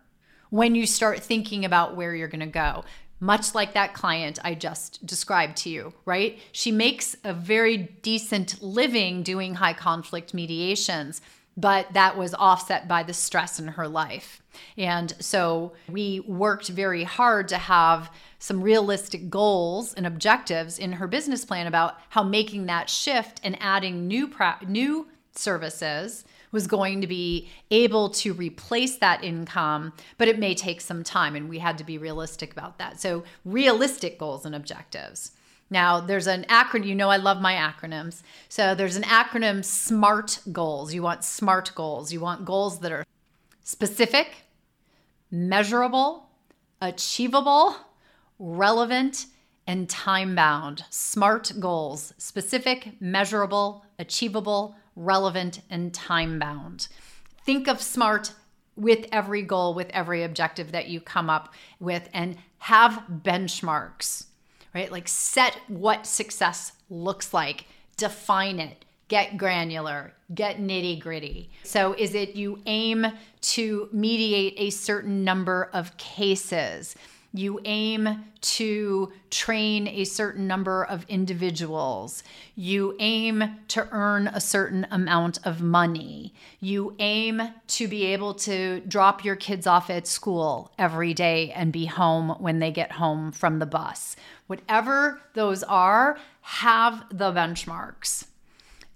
when 0.50 0.74
you 0.74 0.86
start 0.86 1.20
thinking 1.20 1.64
about 1.64 1.96
where 1.96 2.14
you're 2.14 2.28
going 2.28 2.40
to 2.40 2.46
go 2.46 2.84
much 3.20 3.54
like 3.54 3.74
that 3.74 3.94
client 3.94 4.38
I 4.42 4.54
just 4.54 5.04
described 5.06 5.58
to 5.58 5.70
you, 5.70 5.92
right? 6.04 6.38
She 6.52 6.72
makes 6.72 7.14
a 7.22 7.32
very 7.32 7.76
decent 7.76 8.62
living 8.62 9.22
doing 9.22 9.54
high 9.54 9.74
conflict 9.74 10.32
mediations, 10.34 11.20
but 11.56 11.92
that 11.92 12.16
was 12.16 12.34
offset 12.34 12.88
by 12.88 13.02
the 13.02 13.12
stress 13.12 13.60
in 13.60 13.68
her 13.68 13.86
life. 13.86 14.42
And 14.76 15.14
so 15.20 15.72
we 15.88 16.20
worked 16.20 16.68
very 16.68 17.04
hard 17.04 17.48
to 17.48 17.58
have 17.58 18.10
some 18.38 18.62
realistic 18.62 19.28
goals 19.28 19.92
and 19.92 20.06
objectives 20.06 20.78
in 20.78 20.92
her 20.92 21.06
business 21.06 21.44
plan 21.44 21.66
about 21.66 21.98
how 22.08 22.22
making 22.22 22.66
that 22.66 22.88
shift 22.88 23.40
and 23.44 23.56
adding 23.60 24.08
new 24.08 24.30
new 24.66 25.08
services 25.32 26.24
was 26.52 26.66
going 26.66 27.00
to 27.00 27.06
be 27.06 27.48
able 27.70 28.10
to 28.10 28.32
replace 28.32 28.96
that 28.96 29.22
income, 29.22 29.92
but 30.18 30.28
it 30.28 30.38
may 30.38 30.54
take 30.54 30.80
some 30.80 31.02
time. 31.02 31.36
And 31.36 31.48
we 31.48 31.58
had 31.58 31.78
to 31.78 31.84
be 31.84 31.98
realistic 31.98 32.52
about 32.52 32.78
that. 32.78 33.00
So, 33.00 33.24
realistic 33.44 34.18
goals 34.18 34.44
and 34.44 34.54
objectives. 34.54 35.32
Now, 35.70 36.00
there's 36.00 36.26
an 36.26 36.44
acronym, 36.48 36.86
you 36.86 36.94
know, 36.96 37.10
I 37.10 37.16
love 37.16 37.40
my 37.40 37.54
acronyms. 37.54 38.22
So, 38.48 38.74
there's 38.74 38.96
an 38.96 39.04
acronym 39.04 39.64
SMART 39.64 40.40
goals. 40.52 40.92
You 40.92 41.02
want 41.02 41.24
SMART 41.24 41.72
goals. 41.74 42.12
You 42.12 42.20
want 42.20 42.44
goals 42.44 42.80
that 42.80 42.90
are 42.90 43.06
specific, 43.62 44.44
measurable, 45.30 46.28
achievable, 46.80 47.76
relevant, 48.38 49.26
and 49.66 49.88
time 49.88 50.34
bound. 50.34 50.84
SMART 50.90 51.52
goals 51.60 52.12
specific, 52.18 53.00
measurable, 53.00 53.84
achievable, 54.00 54.74
relevant, 55.00 55.60
and 55.70 55.92
time 55.92 56.38
bound. 56.38 56.88
Think 57.44 57.68
of 57.68 57.80
SMART 57.80 58.34
with 58.76 59.06
every 59.10 59.42
goal, 59.42 59.74
with 59.74 59.90
every 59.90 60.22
objective 60.22 60.72
that 60.72 60.88
you 60.88 61.00
come 61.00 61.28
up 61.28 61.52
with, 61.78 62.08
and 62.12 62.36
have 62.58 63.02
benchmarks, 63.10 64.26
right? 64.74 64.90
Like 64.90 65.08
set 65.08 65.56
what 65.68 66.06
success 66.06 66.72
looks 66.88 67.32
like, 67.32 67.66
define 67.96 68.60
it, 68.60 68.84
get 69.08 69.36
granular, 69.36 70.12
get 70.34 70.58
nitty 70.58 71.00
gritty. 71.00 71.50
So, 71.64 71.94
is 71.94 72.14
it 72.14 72.36
you 72.36 72.60
aim 72.66 73.06
to 73.40 73.88
mediate 73.92 74.54
a 74.56 74.70
certain 74.70 75.24
number 75.24 75.70
of 75.72 75.96
cases? 75.96 76.94
You 77.32 77.60
aim 77.64 78.24
to 78.40 79.12
train 79.30 79.86
a 79.86 80.04
certain 80.04 80.46
number 80.46 80.84
of 80.84 81.04
individuals. 81.08 82.24
You 82.56 82.96
aim 82.98 83.58
to 83.68 83.86
earn 83.92 84.28
a 84.28 84.40
certain 84.40 84.86
amount 84.90 85.38
of 85.44 85.62
money. 85.62 86.34
You 86.58 86.96
aim 86.98 87.42
to 87.68 87.86
be 87.88 88.06
able 88.06 88.34
to 88.34 88.80
drop 88.80 89.24
your 89.24 89.36
kids 89.36 89.66
off 89.66 89.90
at 89.90 90.08
school 90.08 90.72
every 90.76 91.14
day 91.14 91.52
and 91.52 91.72
be 91.72 91.86
home 91.86 92.30
when 92.40 92.58
they 92.58 92.72
get 92.72 92.92
home 92.92 93.30
from 93.30 93.60
the 93.60 93.66
bus. 93.66 94.16
Whatever 94.48 95.20
those 95.34 95.62
are, 95.62 96.18
have 96.40 97.04
the 97.10 97.30
benchmarks. 97.30 98.26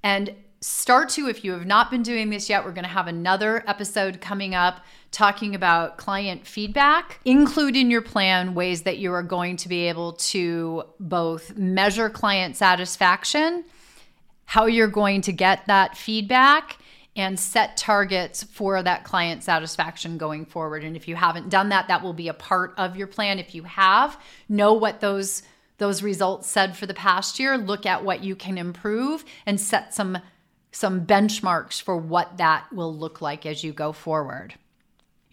And 0.03 0.35
start 0.61 1.11
to, 1.11 1.29
if 1.29 1.45
you 1.45 1.53
have 1.53 1.67
not 1.67 1.91
been 1.91 2.03
doing 2.03 2.31
this 2.31 2.49
yet, 2.49 2.65
we're 2.65 2.73
going 2.73 2.85
to 2.85 2.91
have 2.91 3.07
another 3.07 3.63
episode 3.69 4.21
coming 4.21 4.55
up 4.55 4.81
talking 5.15 5.55
about 5.55 5.97
client 5.97 6.47
feedback. 6.47 7.21
Include 7.25 7.77
in 7.77 7.91
your 7.91 8.03
plan 8.03 8.55
ways 8.55 8.83
that 8.83 8.99
you 8.99 9.13
are 9.13 9.23
going 9.23 9.57
to 9.59 9.69
be 9.69 9.89
able 9.89 10.15
to 10.15 10.83
both 10.99 11.57
measure 11.57 12.11
client 12.11 12.57
satisfaction, 12.57 13.65
how 14.45 14.67
you're 14.67 14.89
going 14.89 15.23
to 15.23 15.33
get 15.33 15.67
that 15.67 15.97
feedback, 15.97 16.79
and 17.17 17.39
set 17.39 17.77
targets 17.77 18.43
for 18.43 18.83
that 18.83 19.05
client 19.05 19.45
satisfaction 19.45 20.19
going 20.19 20.45
forward. 20.45 20.83
And 20.83 20.97
if 20.97 21.07
you 21.07 21.15
haven't 21.15 21.49
done 21.49 21.69
that, 21.69 21.87
that 21.89 22.03
will 22.03 22.13
be 22.13 22.27
a 22.27 22.35
part 22.35 22.75
of 22.77 22.97
your 22.97 23.07
plan. 23.07 23.39
If 23.39 23.55
you 23.55 23.63
have, 23.63 24.21
know 24.49 24.75
what 24.75 25.01
those 25.01 25.43
those 25.79 26.03
results 26.05 26.49
said 26.49 26.77
for 26.77 26.87
the 26.87 26.95
past 26.95 27.41
year, 27.41 27.59
look 27.59 27.85
at 27.85 28.05
what 28.05 28.23
you 28.23 28.37
can 28.37 28.59
improve 28.59 29.25
and 29.47 29.61
set 29.61 29.95
some 29.95 30.19
some 30.73 31.07
benchmarks 31.07 31.81
for 31.81 31.97
what 31.97 32.37
that 32.39 32.73
will 32.73 32.93
look 32.93 33.21
like 33.21 33.47
as 33.47 33.63
you 33.63 33.73
go 33.73 33.93
forward. 33.93 34.55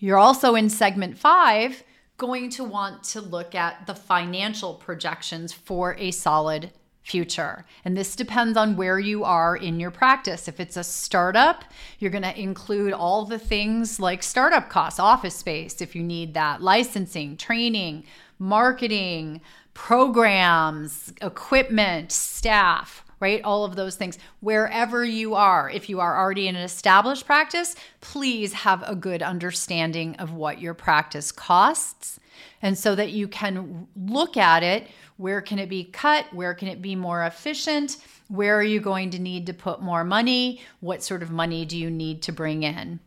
You're 0.02 0.18
also 0.18 0.56
in 0.56 0.70
segment 0.70 1.18
five 1.18 1.84
going 2.18 2.50
to 2.50 2.64
want 2.64 3.04
to 3.04 3.22
look 3.22 3.54
at 3.54 3.86
the 3.86 3.94
financial 3.94 4.74
projections 4.74 5.54
for 5.54 5.96
a 6.00 6.10
solid 6.10 6.72
future. 7.04 7.66
And 7.86 7.96
this 7.96 8.16
depends 8.16 8.58
on 8.58 8.76
where 8.76 8.98
you 8.98 9.24
are 9.24 9.56
in 9.56 9.80
your 9.80 9.92
practice. 9.92 10.48
If 10.48 10.60
it's 10.60 10.76
a 10.76 10.84
startup, 10.84 11.64
you're 12.00 12.12
going 12.12 12.24
to 12.24 12.40
include 12.40 12.94
all 12.94 13.26
the 13.26 13.40
things 13.40 14.00
like 14.00 14.24
startup 14.24 14.70
costs, 14.70 15.00
office 15.00 15.36
space, 15.36 15.82
if 15.82 15.96
you 15.96 16.02
need 16.02 16.34
that, 16.34 16.64
licensing, 16.64 17.38
training, 17.38 18.04
marketing, 18.40 19.42
programs, 19.76 21.14
equipment, 21.22 22.12
staff, 22.12 23.06
right? 23.22 23.42
All 23.44 23.64
of 23.64 23.78
those 23.78 23.96
things. 23.96 24.20
Wherever 24.42 25.06
you 25.06 25.36
are, 25.36 25.70
if 25.70 25.88
you 25.90 26.02
are 26.02 26.20
already 26.20 26.50
in 26.50 26.58
an 26.58 26.64
established 26.64 27.26
practice, 27.26 27.76
please 28.02 28.52
have 28.52 28.84
a 28.86 28.96
good 28.96 29.22
understanding 29.22 30.18
of 30.18 30.34
what 30.34 30.60
your 30.60 30.74
practice 30.74 31.32
costs. 31.32 32.20
And 32.62 32.78
so 32.78 32.96
that 32.96 33.12
you 33.12 33.28
can 33.28 33.88
look 33.96 34.36
at 34.36 34.64
it 34.64 34.88
where 35.22 35.40
can 35.40 35.60
it 35.60 35.70
be 35.70 35.84
cut? 35.84 36.26
Where 36.34 36.56
can 36.56 36.68
it 36.68 36.82
be 36.82 36.96
more 36.96 37.24
efficient? 37.24 37.98
Where 38.28 38.58
are 38.58 38.64
you 38.64 38.80
going 38.80 39.12
to 39.12 39.20
need 39.20 39.46
to 39.46 39.54
put 39.54 39.80
more 39.80 40.04
money? 40.04 40.62
What 40.80 41.04
sort 41.04 41.22
of 41.22 41.30
money 41.30 41.64
do 41.64 41.78
you 41.78 41.92
need 41.92 42.24
to 42.24 42.32
bring 42.32 42.64
in? 42.64 43.00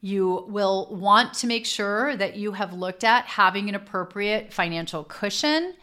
You 0.00 0.46
will 0.48 0.88
want 0.90 1.34
to 1.34 1.46
make 1.46 1.66
sure 1.66 2.16
that 2.16 2.36
you 2.36 2.52
have 2.52 2.72
looked 2.72 3.04
at 3.04 3.26
having 3.26 3.68
an 3.68 3.74
appropriate 3.74 4.50
financial 4.50 5.04
cushion 5.04 5.74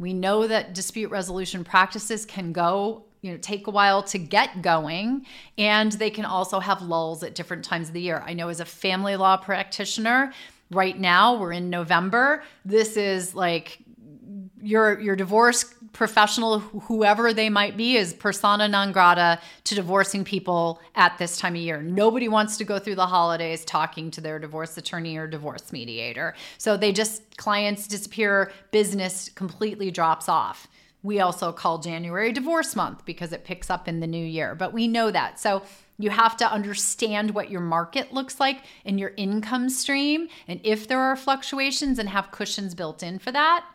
we 0.00 0.14
know 0.14 0.46
that 0.46 0.74
dispute 0.74 1.10
resolution 1.10 1.62
practices 1.62 2.26
can 2.26 2.52
go 2.52 3.04
you 3.20 3.30
know 3.30 3.38
take 3.38 3.66
a 3.68 3.70
while 3.70 4.02
to 4.02 4.18
get 4.18 4.62
going 4.62 5.24
and 5.58 5.92
they 5.92 6.10
can 6.10 6.24
also 6.24 6.58
have 6.58 6.82
lulls 6.82 7.22
at 7.22 7.34
different 7.36 7.64
times 7.64 7.88
of 7.88 7.94
the 7.94 8.00
year. 8.00 8.24
I 8.26 8.32
know 8.32 8.48
as 8.48 8.58
a 8.58 8.64
family 8.64 9.14
law 9.14 9.36
practitioner 9.36 10.32
right 10.70 10.98
now 10.98 11.38
we're 11.38 11.52
in 11.52 11.70
november. 11.70 12.42
This 12.64 12.96
is 12.96 13.34
like 13.34 13.78
your 14.60 14.98
your 14.98 15.16
divorce 15.16 15.74
professional, 15.92 16.60
whoever 16.60 17.32
they 17.32 17.48
might 17.48 17.76
be, 17.76 17.96
is 17.96 18.14
persona 18.14 18.68
non 18.68 18.92
grata 18.92 19.40
to 19.64 19.74
divorcing 19.74 20.24
people 20.24 20.80
at 20.94 21.18
this 21.18 21.36
time 21.36 21.54
of 21.54 21.60
year. 21.60 21.82
Nobody 21.82 22.28
wants 22.28 22.56
to 22.58 22.64
go 22.64 22.78
through 22.78 22.94
the 22.94 23.06
holidays 23.06 23.64
talking 23.64 24.10
to 24.12 24.20
their 24.20 24.38
divorce 24.38 24.76
attorney 24.76 25.16
or 25.16 25.26
divorce 25.26 25.72
mediator. 25.72 26.34
So 26.58 26.76
they 26.76 26.92
just, 26.92 27.36
clients 27.36 27.86
disappear, 27.86 28.52
business 28.70 29.28
completely 29.34 29.90
drops 29.90 30.28
off. 30.28 30.68
We 31.02 31.20
also 31.20 31.50
call 31.52 31.78
January 31.78 32.30
divorce 32.30 32.76
month 32.76 33.04
because 33.06 33.32
it 33.32 33.44
picks 33.44 33.70
up 33.70 33.88
in 33.88 34.00
the 34.00 34.06
new 34.06 34.24
year, 34.24 34.54
but 34.54 34.72
we 34.72 34.86
know 34.86 35.10
that. 35.10 35.40
So 35.40 35.62
you 35.98 36.10
have 36.10 36.36
to 36.38 36.50
understand 36.50 37.30
what 37.32 37.50
your 37.50 37.60
market 37.60 38.12
looks 38.12 38.38
like 38.38 38.64
and 38.84 38.98
your 39.00 39.12
income 39.16 39.68
stream, 39.68 40.28
and 40.46 40.60
if 40.62 40.88
there 40.88 41.00
are 41.00 41.16
fluctuations, 41.16 41.98
and 41.98 42.08
have 42.08 42.30
cushions 42.30 42.74
built 42.74 43.02
in 43.02 43.18
for 43.18 43.32
that. 43.32 43.66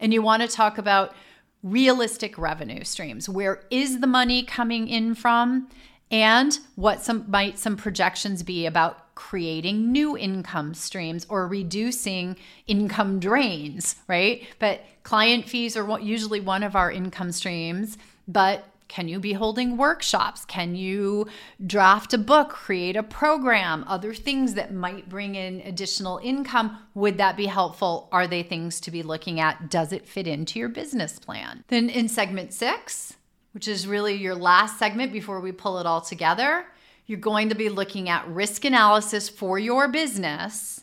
And 0.00 0.12
you 0.12 0.22
want 0.22 0.42
to 0.42 0.48
talk 0.48 0.78
about 0.78 1.14
realistic 1.62 2.38
revenue 2.38 2.84
streams. 2.84 3.28
Where 3.28 3.62
is 3.70 4.00
the 4.00 4.06
money 4.06 4.42
coming 4.42 4.88
in 4.88 5.14
from? 5.14 5.68
And 6.10 6.58
what 6.74 7.02
some 7.02 7.24
might 7.28 7.58
some 7.58 7.76
projections 7.76 8.42
be 8.42 8.66
about 8.66 9.14
creating 9.14 9.92
new 9.92 10.16
income 10.16 10.74
streams 10.74 11.26
or 11.28 11.46
reducing 11.46 12.36
income 12.66 13.20
drains, 13.20 13.96
right? 14.08 14.46
But 14.58 14.84
client 15.02 15.48
fees 15.48 15.76
are 15.76 16.00
usually 16.00 16.40
one 16.40 16.62
of 16.62 16.74
our 16.74 16.90
income 16.90 17.30
streams, 17.32 17.98
but 18.26 18.64
can 18.90 19.06
you 19.06 19.20
be 19.20 19.34
holding 19.34 19.76
workshops? 19.76 20.44
Can 20.44 20.74
you 20.74 21.28
draft 21.64 22.12
a 22.12 22.18
book, 22.18 22.48
create 22.50 22.96
a 22.96 23.04
program, 23.04 23.84
other 23.86 24.12
things 24.12 24.54
that 24.54 24.74
might 24.74 25.08
bring 25.08 25.36
in 25.36 25.60
additional 25.60 26.18
income? 26.24 26.76
Would 26.94 27.16
that 27.18 27.36
be 27.36 27.46
helpful? 27.46 28.08
Are 28.10 28.26
they 28.26 28.42
things 28.42 28.80
to 28.80 28.90
be 28.90 29.04
looking 29.04 29.38
at? 29.38 29.70
Does 29.70 29.92
it 29.92 30.08
fit 30.08 30.26
into 30.26 30.58
your 30.58 30.68
business 30.68 31.20
plan? 31.20 31.62
Then 31.68 31.88
in 31.88 32.08
segment 32.08 32.52
six, 32.52 33.14
which 33.52 33.68
is 33.68 33.86
really 33.86 34.16
your 34.16 34.34
last 34.34 34.76
segment 34.76 35.12
before 35.12 35.40
we 35.40 35.52
pull 35.52 35.78
it 35.78 35.86
all 35.86 36.00
together, 36.00 36.66
you're 37.06 37.20
going 37.20 37.48
to 37.48 37.54
be 37.54 37.68
looking 37.68 38.08
at 38.08 38.26
risk 38.26 38.64
analysis 38.64 39.28
for 39.28 39.56
your 39.56 39.86
business 39.86 40.82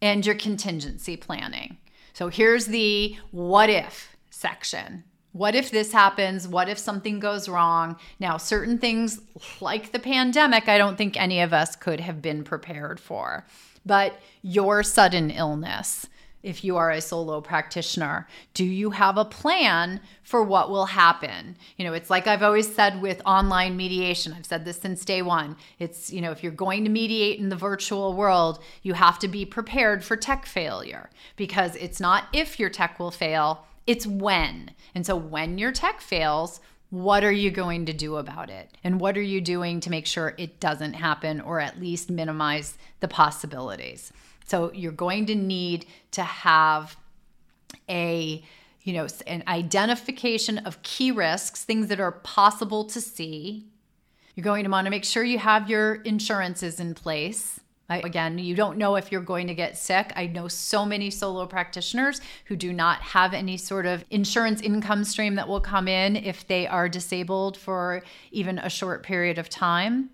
and 0.00 0.24
your 0.24 0.36
contingency 0.36 1.16
planning. 1.16 1.78
So 2.12 2.28
here's 2.28 2.66
the 2.66 3.16
what 3.32 3.68
if 3.68 4.16
section. 4.30 5.02
What 5.32 5.54
if 5.54 5.70
this 5.70 5.92
happens? 5.92 6.48
What 6.48 6.68
if 6.68 6.78
something 6.78 7.20
goes 7.20 7.48
wrong? 7.48 7.96
Now, 8.18 8.38
certain 8.38 8.78
things 8.78 9.20
like 9.60 9.92
the 9.92 9.98
pandemic, 9.98 10.68
I 10.68 10.78
don't 10.78 10.96
think 10.96 11.16
any 11.16 11.40
of 11.40 11.52
us 11.52 11.76
could 11.76 12.00
have 12.00 12.22
been 12.22 12.44
prepared 12.44 12.98
for. 12.98 13.44
But 13.84 14.18
your 14.42 14.82
sudden 14.82 15.30
illness, 15.30 16.06
if 16.42 16.62
you 16.62 16.76
are 16.76 16.90
a 16.90 17.00
solo 17.00 17.40
practitioner, 17.40 18.26
do 18.54 18.64
you 18.64 18.90
have 18.90 19.18
a 19.18 19.24
plan 19.24 20.00
for 20.22 20.42
what 20.42 20.70
will 20.70 20.86
happen? 20.86 21.56
You 21.76 21.84
know, 21.84 21.92
it's 21.92 22.10
like 22.10 22.26
I've 22.26 22.42
always 22.42 22.72
said 22.72 23.02
with 23.02 23.20
online 23.26 23.76
mediation, 23.76 24.32
I've 24.32 24.46
said 24.46 24.64
this 24.64 24.78
since 24.78 25.04
day 25.04 25.20
one. 25.20 25.56
It's, 25.78 26.12
you 26.12 26.20
know, 26.20 26.30
if 26.30 26.42
you're 26.42 26.52
going 26.52 26.84
to 26.84 26.90
mediate 26.90 27.38
in 27.38 27.48
the 27.48 27.56
virtual 27.56 28.14
world, 28.14 28.60
you 28.82 28.94
have 28.94 29.18
to 29.20 29.28
be 29.28 29.44
prepared 29.44 30.04
for 30.04 30.16
tech 30.16 30.46
failure 30.46 31.10
because 31.36 31.74
it's 31.76 32.00
not 32.00 32.26
if 32.32 32.60
your 32.60 32.70
tech 32.70 32.98
will 32.98 33.10
fail, 33.10 33.66
it's 33.88 34.06
when. 34.06 34.70
And 34.94 35.04
so 35.04 35.16
when 35.16 35.58
your 35.58 35.72
tech 35.72 36.00
fails, 36.00 36.60
what 36.90 37.24
are 37.24 37.32
you 37.32 37.50
going 37.50 37.86
to 37.86 37.92
do 37.92 38.16
about 38.16 38.50
it? 38.50 38.76
And 38.84 39.00
what 39.00 39.16
are 39.16 39.22
you 39.22 39.40
doing 39.40 39.80
to 39.80 39.90
make 39.90 40.06
sure 40.06 40.34
it 40.38 40.60
doesn't 40.60 40.92
happen 40.92 41.40
or 41.40 41.58
at 41.58 41.80
least 41.80 42.10
minimize 42.10 42.76
the 43.00 43.08
possibilities? 43.08 44.12
So 44.46 44.72
you're 44.72 44.92
going 44.92 45.26
to 45.26 45.34
need 45.34 45.86
to 46.12 46.22
have 46.22 46.96
a 47.88 48.44
you 48.82 48.92
know 48.94 49.06
an 49.26 49.42
identification 49.48 50.58
of 50.58 50.82
key 50.82 51.10
risks, 51.10 51.64
things 51.64 51.88
that 51.88 52.00
are 52.00 52.12
possible 52.12 52.84
to 52.84 53.00
see. 53.00 53.66
You're 54.34 54.44
going 54.44 54.64
to 54.64 54.70
want 54.70 54.86
to 54.86 54.90
make 54.90 55.04
sure 55.04 55.24
you 55.24 55.38
have 55.38 55.68
your 55.68 55.96
insurances 55.96 56.78
in 56.78 56.94
place. 56.94 57.60
I, 57.90 57.98
again, 58.00 58.38
you 58.38 58.54
don't 58.54 58.76
know 58.76 58.96
if 58.96 59.10
you're 59.10 59.22
going 59.22 59.46
to 59.46 59.54
get 59.54 59.78
sick. 59.78 60.12
I 60.14 60.26
know 60.26 60.46
so 60.46 60.84
many 60.84 61.10
solo 61.10 61.46
practitioners 61.46 62.20
who 62.44 62.56
do 62.56 62.72
not 62.72 63.00
have 63.00 63.32
any 63.32 63.56
sort 63.56 63.86
of 63.86 64.04
insurance 64.10 64.60
income 64.60 65.04
stream 65.04 65.36
that 65.36 65.48
will 65.48 65.60
come 65.60 65.88
in 65.88 66.16
if 66.16 66.46
they 66.46 66.66
are 66.66 66.88
disabled 66.88 67.56
for 67.56 68.02
even 68.30 68.58
a 68.58 68.68
short 68.68 69.02
period 69.02 69.38
of 69.38 69.48
time. 69.48 70.10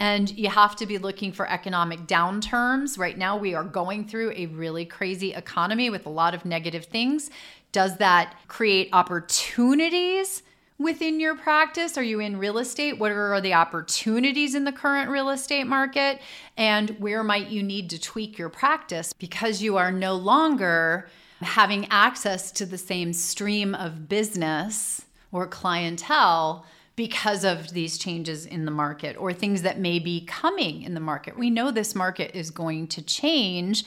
And 0.00 0.30
you 0.38 0.48
have 0.48 0.76
to 0.76 0.86
be 0.86 0.98
looking 0.98 1.32
for 1.32 1.48
economic 1.50 2.06
downturns. 2.06 2.96
Right 2.96 3.18
now, 3.18 3.36
we 3.36 3.54
are 3.54 3.64
going 3.64 4.06
through 4.06 4.32
a 4.36 4.46
really 4.46 4.84
crazy 4.84 5.34
economy 5.34 5.90
with 5.90 6.06
a 6.06 6.10
lot 6.10 6.34
of 6.34 6.44
negative 6.44 6.84
things. 6.84 7.30
Does 7.72 7.96
that 7.96 8.36
create 8.46 8.90
opportunities 8.92 10.44
within 10.78 11.20
your 11.20 11.36
practice? 11.36 11.98
Are 11.98 12.02
you 12.02 12.20
in 12.20 12.38
real 12.38 12.58
estate? 12.58 12.98
What 12.98 13.10
are 13.10 13.40
the 13.40 13.54
opportunities 13.54 14.54
in 14.54 14.64
the 14.64 14.72
current 14.72 15.10
real 15.10 15.30
estate 15.30 15.66
market? 15.66 16.20
And 16.56 16.90
where 16.98 17.24
might 17.24 17.48
you 17.48 17.62
need 17.62 17.90
to 17.90 18.00
tweak 18.00 18.38
your 18.38 18.48
practice 18.48 19.12
because 19.12 19.62
you 19.62 19.76
are 19.76 19.92
no 19.92 20.14
longer 20.14 21.08
having 21.40 21.86
access 21.90 22.50
to 22.52 22.66
the 22.66 22.78
same 22.78 23.12
stream 23.12 23.74
of 23.74 24.08
business 24.08 25.02
or 25.32 25.46
clientele? 25.46 26.64
because 26.98 27.44
of 27.44 27.70
these 27.74 27.96
changes 27.96 28.44
in 28.44 28.64
the 28.64 28.72
market 28.72 29.16
or 29.20 29.32
things 29.32 29.62
that 29.62 29.78
may 29.78 30.00
be 30.00 30.24
coming 30.26 30.82
in 30.82 30.94
the 30.94 31.00
market. 31.00 31.38
We 31.38 31.48
know 31.48 31.70
this 31.70 31.94
market 31.94 32.34
is 32.34 32.50
going 32.50 32.88
to 32.88 33.02
change 33.02 33.84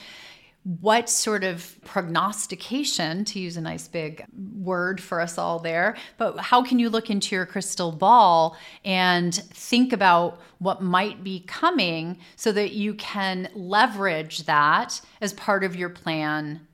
what 0.64 1.08
sort 1.08 1.42
of 1.42 1.76
prognostication, 1.84 3.24
to 3.24 3.40
use 3.40 3.56
a 3.56 3.60
nice 3.60 3.88
big 3.88 4.24
word 4.56 5.00
for 5.00 5.20
us 5.20 5.36
all 5.36 5.58
there, 5.58 5.96
but 6.18 6.38
how 6.38 6.62
can 6.62 6.78
you 6.78 6.88
look 6.88 7.10
into 7.10 7.34
your 7.34 7.46
crystal 7.46 7.90
ball 7.90 8.56
and 8.84 9.34
think 9.34 9.92
about 9.92 10.40
what 10.58 10.80
might 10.80 11.24
be 11.24 11.40
coming 11.40 12.18
so 12.36 12.52
that 12.52 12.72
you 12.72 12.94
can 12.94 13.48
leverage 13.54 14.44
that 14.44 15.00
as 15.20 15.32
part 15.32 15.64
of 15.64 15.74
your 15.74 15.88
plan 15.88 16.66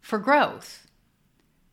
for 0.00 0.18
growth? 0.18 0.88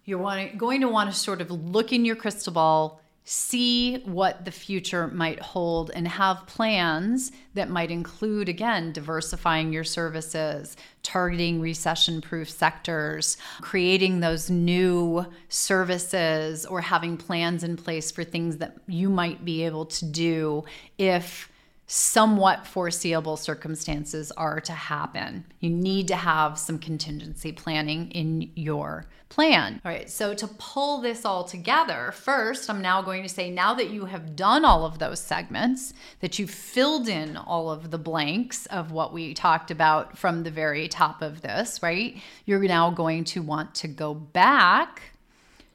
You're 0.06 0.50
going 0.58 0.82
to 0.82 0.90
want 0.90 1.12
to 1.12 1.18
sort 1.18 1.42
of 1.42 1.50
look 1.50 1.92
in 1.92 2.06
your 2.06 2.16
crystal 2.16 2.54
ball 2.54 3.02
see 3.26 4.00
what 4.04 4.44
the 4.44 4.52
future 4.52 5.08
might 5.08 5.40
hold 5.40 5.90
and 5.92 6.08
have 6.08 6.46
plans 6.46 7.32
that 7.54 7.70
might 7.70 7.90
include 7.90 8.50
again 8.50 8.92
diversifying 8.92 9.72
your 9.72 9.84
services 9.84 10.76
targeting 11.04 11.62
recession 11.62 12.20
proof 12.20 12.50
sectors 12.50 13.38
creating 13.62 14.20
those 14.20 14.50
new 14.50 15.26
services 15.48 16.66
or 16.66 16.82
having 16.82 17.16
plans 17.16 17.64
in 17.64 17.78
place 17.78 18.12
for 18.12 18.26
things 18.26 18.58
that 18.58 18.76
you 18.88 19.10
might 19.10 19.46
be 19.46 19.64
able 19.64 19.86
to 19.86 20.06
do 20.06 20.64
if 20.98 21.50
somewhat 21.86 22.66
foreseeable 22.66 23.38
circumstances 23.38 24.32
are 24.32 24.60
to 24.62 24.72
happen. 24.72 25.46
You 25.60 25.70
need 25.70 26.08
to 26.08 26.16
have 26.16 26.58
some 26.58 26.80
contingency 26.80 27.52
planning 27.52 28.10
in 28.12 28.52
your 28.56 29.06
plan. 29.30 29.82
All 29.84 29.92
right, 29.92 30.10
so 30.10 30.34
to 30.34 30.48
pull 30.48 31.02
this 31.02 31.26
all 31.26 31.44
together, 31.44 32.12
first, 32.12 32.70
I'm 32.70 32.82
now 32.82 33.02
going 33.02 33.24
to 33.24 33.30
say 33.30 33.50
now 33.50 33.74
that 33.74 33.90
you 33.90 34.06
have 34.06 34.36
done 34.36 34.64
all 34.64 34.86
of 34.86 35.00
those 35.00 35.20
segments, 35.20 35.94
that 36.20 36.40
you've 36.40 36.52
filled 36.52 37.08
in 37.08 37.36
all 37.36 37.70
of 37.70 37.92
the 37.92 37.98
blanks 37.98 38.66
of 38.68 38.92
what 38.92 39.12
we 39.12 39.34
talked 39.34 39.72
about 39.72 40.18
from 40.18 40.44
the 40.44 40.52
very 40.52 40.88
top 40.88 41.22
of 41.22 41.42
this, 41.42 41.82
right? 41.82 42.16
You're 42.46 42.60
now 42.62 42.92
going 42.92 43.24
to 43.26 43.42
want 43.42 43.74
to 43.76 43.88
go 43.88 44.14
back 44.14 45.02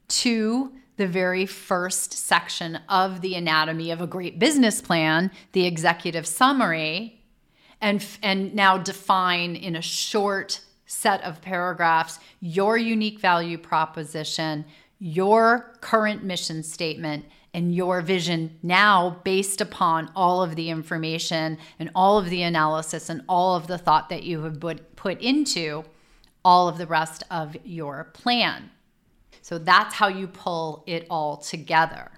to 0.08 0.72
the 0.98 1.06
very 1.06 1.46
first 1.46 2.12
section 2.12 2.78
of 2.88 3.22
the 3.22 3.34
anatomy 3.34 3.90
of 3.90 4.00
a 4.00 4.06
great 4.06 4.38
business 4.38 4.82
plan, 4.82 5.30
the 5.52 5.64
executive 5.64 6.26
summary, 6.26 7.22
and, 7.80 8.04
and 8.22 8.54
now 8.54 8.76
define 8.76 9.54
in 9.54 9.76
a 9.76 9.80
short 9.80 10.60
set 10.86 11.22
of 11.22 11.40
paragraphs 11.40 12.18
your 12.40 12.76
unique 12.76 13.20
value 13.20 13.56
proposition, 13.56 14.64
your 14.98 15.72
current 15.80 16.24
mission 16.24 16.62
statement, 16.64 17.24
and 17.54 17.74
your 17.74 18.02
vision 18.02 18.58
now 18.62 19.20
based 19.22 19.60
upon 19.60 20.10
all 20.16 20.42
of 20.42 20.56
the 20.56 20.68
information 20.68 21.58
and 21.78 21.90
all 21.94 22.18
of 22.18 22.28
the 22.28 22.42
analysis 22.42 23.08
and 23.08 23.22
all 23.28 23.54
of 23.54 23.68
the 23.68 23.78
thought 23.78 24.08
that 24.08 24.24
you 24.24 24.42
have 24.42 24.60
put 24.96 25.20
into 25.20 25.84
all 26.44 26.68
of 26.68 26.76
the 26.76 26.86
rest 26.86 27.22
of 27.30 27.56
your 27.64 28.10
plan. 28.14 28.70
So 29.48 29.56
that's 29.56 29.94
how 29.94 30.08
you 30.08 30.26
pull 30.28 30.84
it 30.86 31.06
all 31.08 31.38
together. 31.38 32.10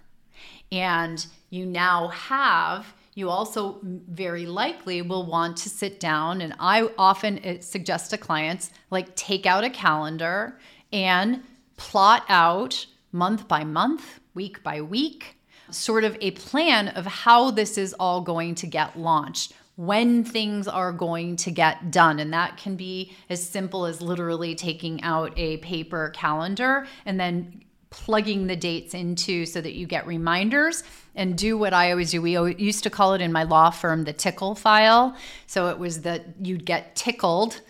And 0.72 1.24
you 1.50 1.64
now 1.64 2.08
have 2.08 2.92
you 3.14 3.30
also 3.30 3.78
very 3.82 4.46
likely 4.46 5.00
will 5.00 5.26
want 5.26 5.56
to 5.58 5.68
sit 5.68 5.98
down 6.00 6.40
and 6.40 6.54
i 6.60 6.88
often 6.96 7.38
uh, 7.44 7.60
suggest 7.60 8.10
to 8.10 8.16
clients 8.16 8.70
like 8.90 9.14
take 9.16 9.46
out 9.46 9.64
a 9.64 9.68
calendar 9.68 10.58
and 10.92 11.42
plot 11.76 12.24
out 12.28 12.86
month 13.10 13.46
by 13.48 13.64
month 13.64 14.20
week 14.34 14.62
by 14.62 14.80
week 14.80 15.36
sort 15.70 16.04
of 16.04 16.16
a 16.20 16.30
plan 16.30 16.88
of 16.88 17.04
how 17.04 17.50
this 17.50 17.76
is 17.76 17.92
all 17.94 18.20
going 18.20 18.54
to 18.54 18.66
get 18.66 18.96
launched 18.98 19.52
when 19.76 20.24
things 20.24 20.68
are 20.68 20.92
going 20.92 21.36
to 21.36 21.50
get 21.50 21.90
done. 21.90 22.18
And 22.18 22.32
that 22.32 22.56
can 22.56 22.76
be 22.76 23.12
as 23.28 23.46
simple 23.46 23.86
as 23.86 24.02
literally 24.02 24.54
taking 24.54 25.02
out 25.02 25.32
a 25.38 25.56
paper 25.58 26.10
calendar 26.14 26.86
and 27.06 27.18
then 27.18 27.62
plugging 27.90 28.46
the 28.46 28.56
dates 28.56 28.94
into 28.94 29.44
so 29.44 29.60
that 29.60 29.72
you 29.72 29.86
get 29.86 30.06
reminders 30.06 30.84
and 31.16 31.36
do 31.36 31.58
what 31.58 31.72
I 31.72 31.90
always 31.90 32.12
do. 32.12 32.22
We 32.22 32.38
used 32.56 32.84
to 32.84 32.90
call 32.90 33.14
it 33.14 33.20
in 33.20 33.32
my 33.32 33.42
law 33.42 33.70
firm 33.70 34.04
the 34.04 34.12
tickle 34.12 34.54
file. 34.54 35.16
So 35.46 35.68
it 35.68 35.78
was 35.78 36.02
that 36.02 36.24
you'd 36.40 36.64
get 36.64 36.94
tickled 36.94 37.60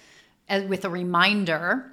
uh, 0.48 0.62
with 0.68 0.84
a 0.84 0.90
reminder 0.90 1.90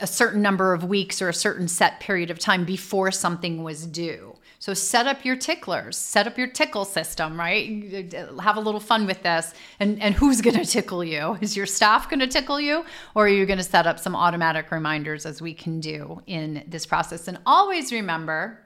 a 0.00 0.06
certain 0.06 0.42
number 0.42 0.74
of 0.74 0.84
weeks 0.84 1.22
or 1.22 1.28
a 1.28 1.34
certain 1.34 1.68
set 1.68 2.00
period 2.00 2.30
of 2.30 2.38
time 2.38 2.64
before 2.64 3.10
something 3.10 3.62
was 3.62 3.86
due. 3.86 4.33
So 4.64 4.72
set 4.72 5.06
up 5.06 5.26
your 5.26 5.36
ticklers, 5.36 5.94
set 5.94 6.26
up 6.26 6.38
your 6.38 6.46
tickle 6.46 6.86
system, 6.86 7.38
right? 7.38 8.10
Have 8.40 8.56
a 8.56 8.60
little 8.60 8.80
fun 8.80 9.06
with 9.06 9.22
this. 9.22 9.52
And, 9.78 10.00
and 10.00 10.14
who's 10.14 10.40
going 10.40 10.56
to 10.64 10.64
tickle 10.64 11.04
you? 11.04 11.36
Is 11.42 11.54
your 11.54 11.66
staff 11.66 12.08
going 12.08 12.20
to 12.20 12.26
tickle 12.26 12.58
you? 12.58 12.86
Or 13.14 13.26
are 13.26 13.28
you 13.28 13.44
going 13.44 13.58
to 13.58 13.62
set 13.62 13.86
up 13.86 13.98
some 13.98 14.16
automatic 14.16 14.70
reminders 14.70 15.26
as 15.26 15.42
we 15.42 15.52
can 15.52 15.80
do 15.80 16.22
in 16.26 16.64
this 16.66 16.86
process? 16.86 17.28
And 17.28 17.36
always 17.44 17.92
remember 17.92 18.58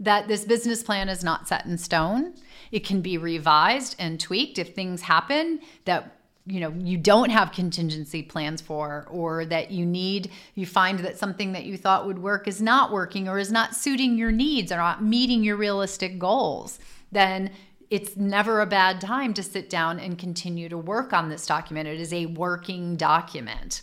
that 0.00 0.28
this 0.28 0.44
business 0.44 0.82
plan 0.82 1.08
is 1.08 1.24
not 1.24 1.48
set 1.48 1.64
in 1.64 1.78
stone. 1.78 2.34
It 2.70 2.84
can 2.84 3.00
be 3.00 3.16
revised 3.16 3.96
and 3.98 4.20
tweaked 4.20 4.58
if 4.58 4.74
things 4.74 5.00
happen 5.00 5.60
that 5.86 6.17
you 6.48 6.60
know 6.60 6.72
you 6.78 6.96
don't 6.96 7.30
have 7.30 7.52
contingency 7.52 8.22
plans 8.22 8.60
for 8.60 9.06
or 9.10 9.44
that 9.44 9.70
you 9.70 9.84
need 9.84 10.30
you 10.54 10.64
find 10.66 11.00
that 11.00 11.18
something 11.18 11.52
that 11.52 11.64
you 11.64 11.76
thought 11.76 12.06
would 12.06 12.18
work 12.18 12.48
is 12.48 12.62
not 12.62 12.90
working 12.90 13.28
or 13.28 13.38
is 13.38 13.52
not 13.52 13.76
suiting 13.76 14.16
your 14.16 14.32
needs 14.32 14.72
or 14.72 14.76
not 14.76 15.02
meeting 15.02 15.44
your 15.44 15.56
realistic 15.56 16.18
goals 16.18 16.78
then 17.12 17.50
it's 17.90 18.16
never 18.16 18.60
a 18.60 18.66
bad 18.66 19.00
time 19.00 19.32
to 19.34 19.42
sit 19.42 19.70
down 19.70 19.98
and 19.98 20.18
continue 20.18 20.68
to 20.68 20.76
work 20.76 21.12
on 21.12 21.28
this 21.28 21.46
document. 21.46 21.88
It 21.88 22.00
is 22.00 22.12
a 22.12 22.26
working 22.26 22.96
document. 22.96 23.82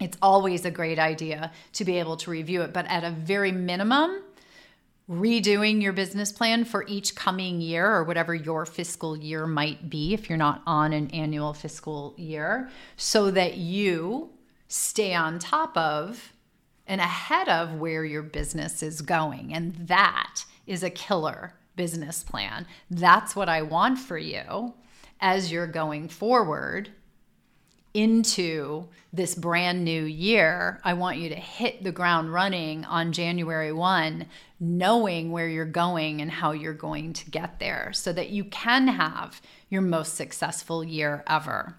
It's 0.00 0.16
always 0.22 0.64
a 0.64 0.70
great 0.70 0.98
idea 0.98 1.50
to 1.72 1.84
be 1.84 1.98
able 1.98 2.16
to 2.18 2.30
review 2.30 2.62
it 2.62 2.72
but 2.72 2.86
at 2.86 3.04
a 3.04 3.10
very 3.10 3.52
minimum 3.52 4.22
redoing 5.08 5.82
your 5.82 5.92
business 5.92 6.32
plan 6.32 6.64
for 6.64 6.84
each 6.88 7.14
coming 7.14 7.60
year 7.60 7.90
or 7.90 8.04
whatever 8.04 8.34
your 8.34 8.64
fiscal 8.64 9.16
year 9.16 9.46
might 9.46 9.90
be 9.90 10.14
if 10.14 10.28
you're 10.28 10.38
not 10.38 10.62
on 10.66 10.92
an 10.92 11.10
annual 11.10 11.52
fiscal 11.52 12.14
year 12.16 12.70
so 12.96 13.30
that 13.30 13.56
you 13.58 14.30
stay 14.68 15.14
on 15.14 15.38
top 15.38 15.76
of 15.76 16.32
and 16.86 17.00
ahead 17.00 17.48
of 17.48 17.74
where 17.74 18.04
your 18.04 18.22
business 18.22 18.82
is 18.82 19.02
going. 19.02 19.52
And 19.52 19.74
that 19.88 20.44
is 20.66 20.82
a 20.82 20.90
killer 20.90 21.54
business 21.76 22.22
plan. 22.22 22.66
That's 22.90 23.36
what 23.36 23.48
I 23.48 23.62
want 23.62 23.98
for 23.98 24.18
you 24.18 24.74
as 25.20 25.52
you're 25.52 25.66
going 25.66 26.08
forward 26.08 26.90
into 27.94 28.88
this 29.12 29.36
brand 29.36 29.84
new 29.84 30.02
year, 30.02 30.80
I 30.82 30.94
want 30.94 31.18
you 31.18 31.28
to 31.28 31.36
hit 31.36 31.84
the 31.84 31.92
ground 31.92 32.32
running 32.32 32.84
on 32.84 33.12
January 33.12 33.72
1, 33.72 34.26
knowing 34.58 35.30
where 35.30 35.48
you're 35.48 35.64
going 35.64 36.20
and 36.20 36.30
how 36.30 36.50
you're 36.50 36.74
going 36.74 37.12
to 37.12 37.30
get 37.30 37.60
there 37.60 37.92
so 37.94 38.12
that 38.12 38.30
you 38.30 38.44
can 38.44 38.88
have 38.88 39.40
your 39.70 39.82
most 39.82 40.16
successful 40.16 40.82
year 40.82 41.22
ever. 41.28 41.76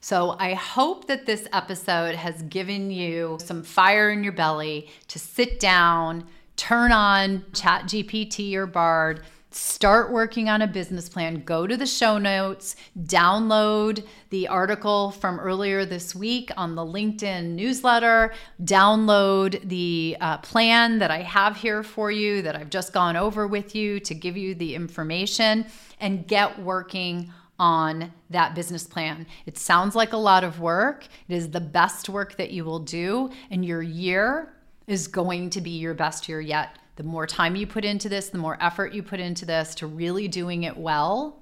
So, 0.00 0.36
I 0.38 0.52
hope 0.52 1.06
that 1.06 1.26
this 1.26 1.48
episode 1.52 2.14
has 2.14 2.42
given 2.42 2.90
you 2.90 3.38
some 3.42 3.62
fire 3.62 4.10
in 4.10 4.22
your 4.22 4.34
belly 4.34 4.88
to 5.08 5.18
sit 5.18 5.58
down, 5.58 6.26
turn 6.56 6.92
on 6.92 7.40
ChatGPT 7.52 8.54
or 8.54 8.66
Bard 8.66 9.24
start 9.54 10.10
working 10.10 10.48
on 10.48 10.62
a 10.62 10.66
business 10.66 11.08
plan, 11.08 11.42
go 11.44 11.66
to 11.66 11.76
the 11.76 11.86
show 11.86 12.18
notes, 12.18 12.76
download 13.04 14.04
the 14.30 14.48
article 14.48 15.10
from 15.12 15.38
earlier 15.38 15.84
this 15.84 16.14
week 16.14 16.50
on 16.56 16.74
the 16.74 16.84
LinkedIn 16.84 17.50
newsletter, 17.50 18.32
download 18.62 19.68
the 19.68 20.16
uh, 20.20 20.38
plan 20.38 20.98
that 20.98 21.10
I 21.10 21.22
have 21.22 21.56
here 21.56 21.82
for 21.82 22.10
you 22.10 22.42
that 22.42 22.56
I've 22.56 22.70
just 22.70 22.92
gone 22.92 23.16
over 23.16 23.46
with 23.46 23.74
you 23.74 24.00
to 24.00 24.14
give 24.14 24.36
you 24.36 24.54
the 24.54 24.74
information, 24.74 25.66
and 26.00 26.26
get 26.26 26.58
working 26.58 27.32
on 27.58 28.12
that 28.30 28.54
business 28.54 28.84
plan. 28.84 29.26
It 29.46 29.56
sounds 29.56 29.94
like 29.94 30.12
a 30.12 30.18
lot 30.18 30.42
of 30.42 30.60
work. 30.60 31.06
It 31.28 31.34
is 31.34 31.50
the 31.50 31.60
best 31.60 32.08
work 32.08 32.36
that 32.36 32.50
you 32.50 32.64
will 32.64 32.80
do, 32.80 33.30
and 33.50 33.64
your 33.64 33.82
year 33.82 34.52
is 34.86 35.06
going 35.06 35.50
to 35.50 35.60
be 35.60 35.70
your 35.70 35.94
best 35.94 36.28
year 36.28 36.40
yet 36.40 36.76
the 36.96 37.02
more 37.02 37.26
time 37.26 37.56
you 37.56 37.66
put 37.66 37.84
into 37.84 38.08
this, 38.08 38.28
the 38.28 38.38
more 38.38 38.56
effort 38.60 38.92
you 38.92 39.02
put 39.02 39.20
into 39.20 39.44
this 39.44 39.74
to 39.76 39.86
really 39.86 40.28
doing 40.28 40.62
it 40.62 40.76
well, 40.76 41.40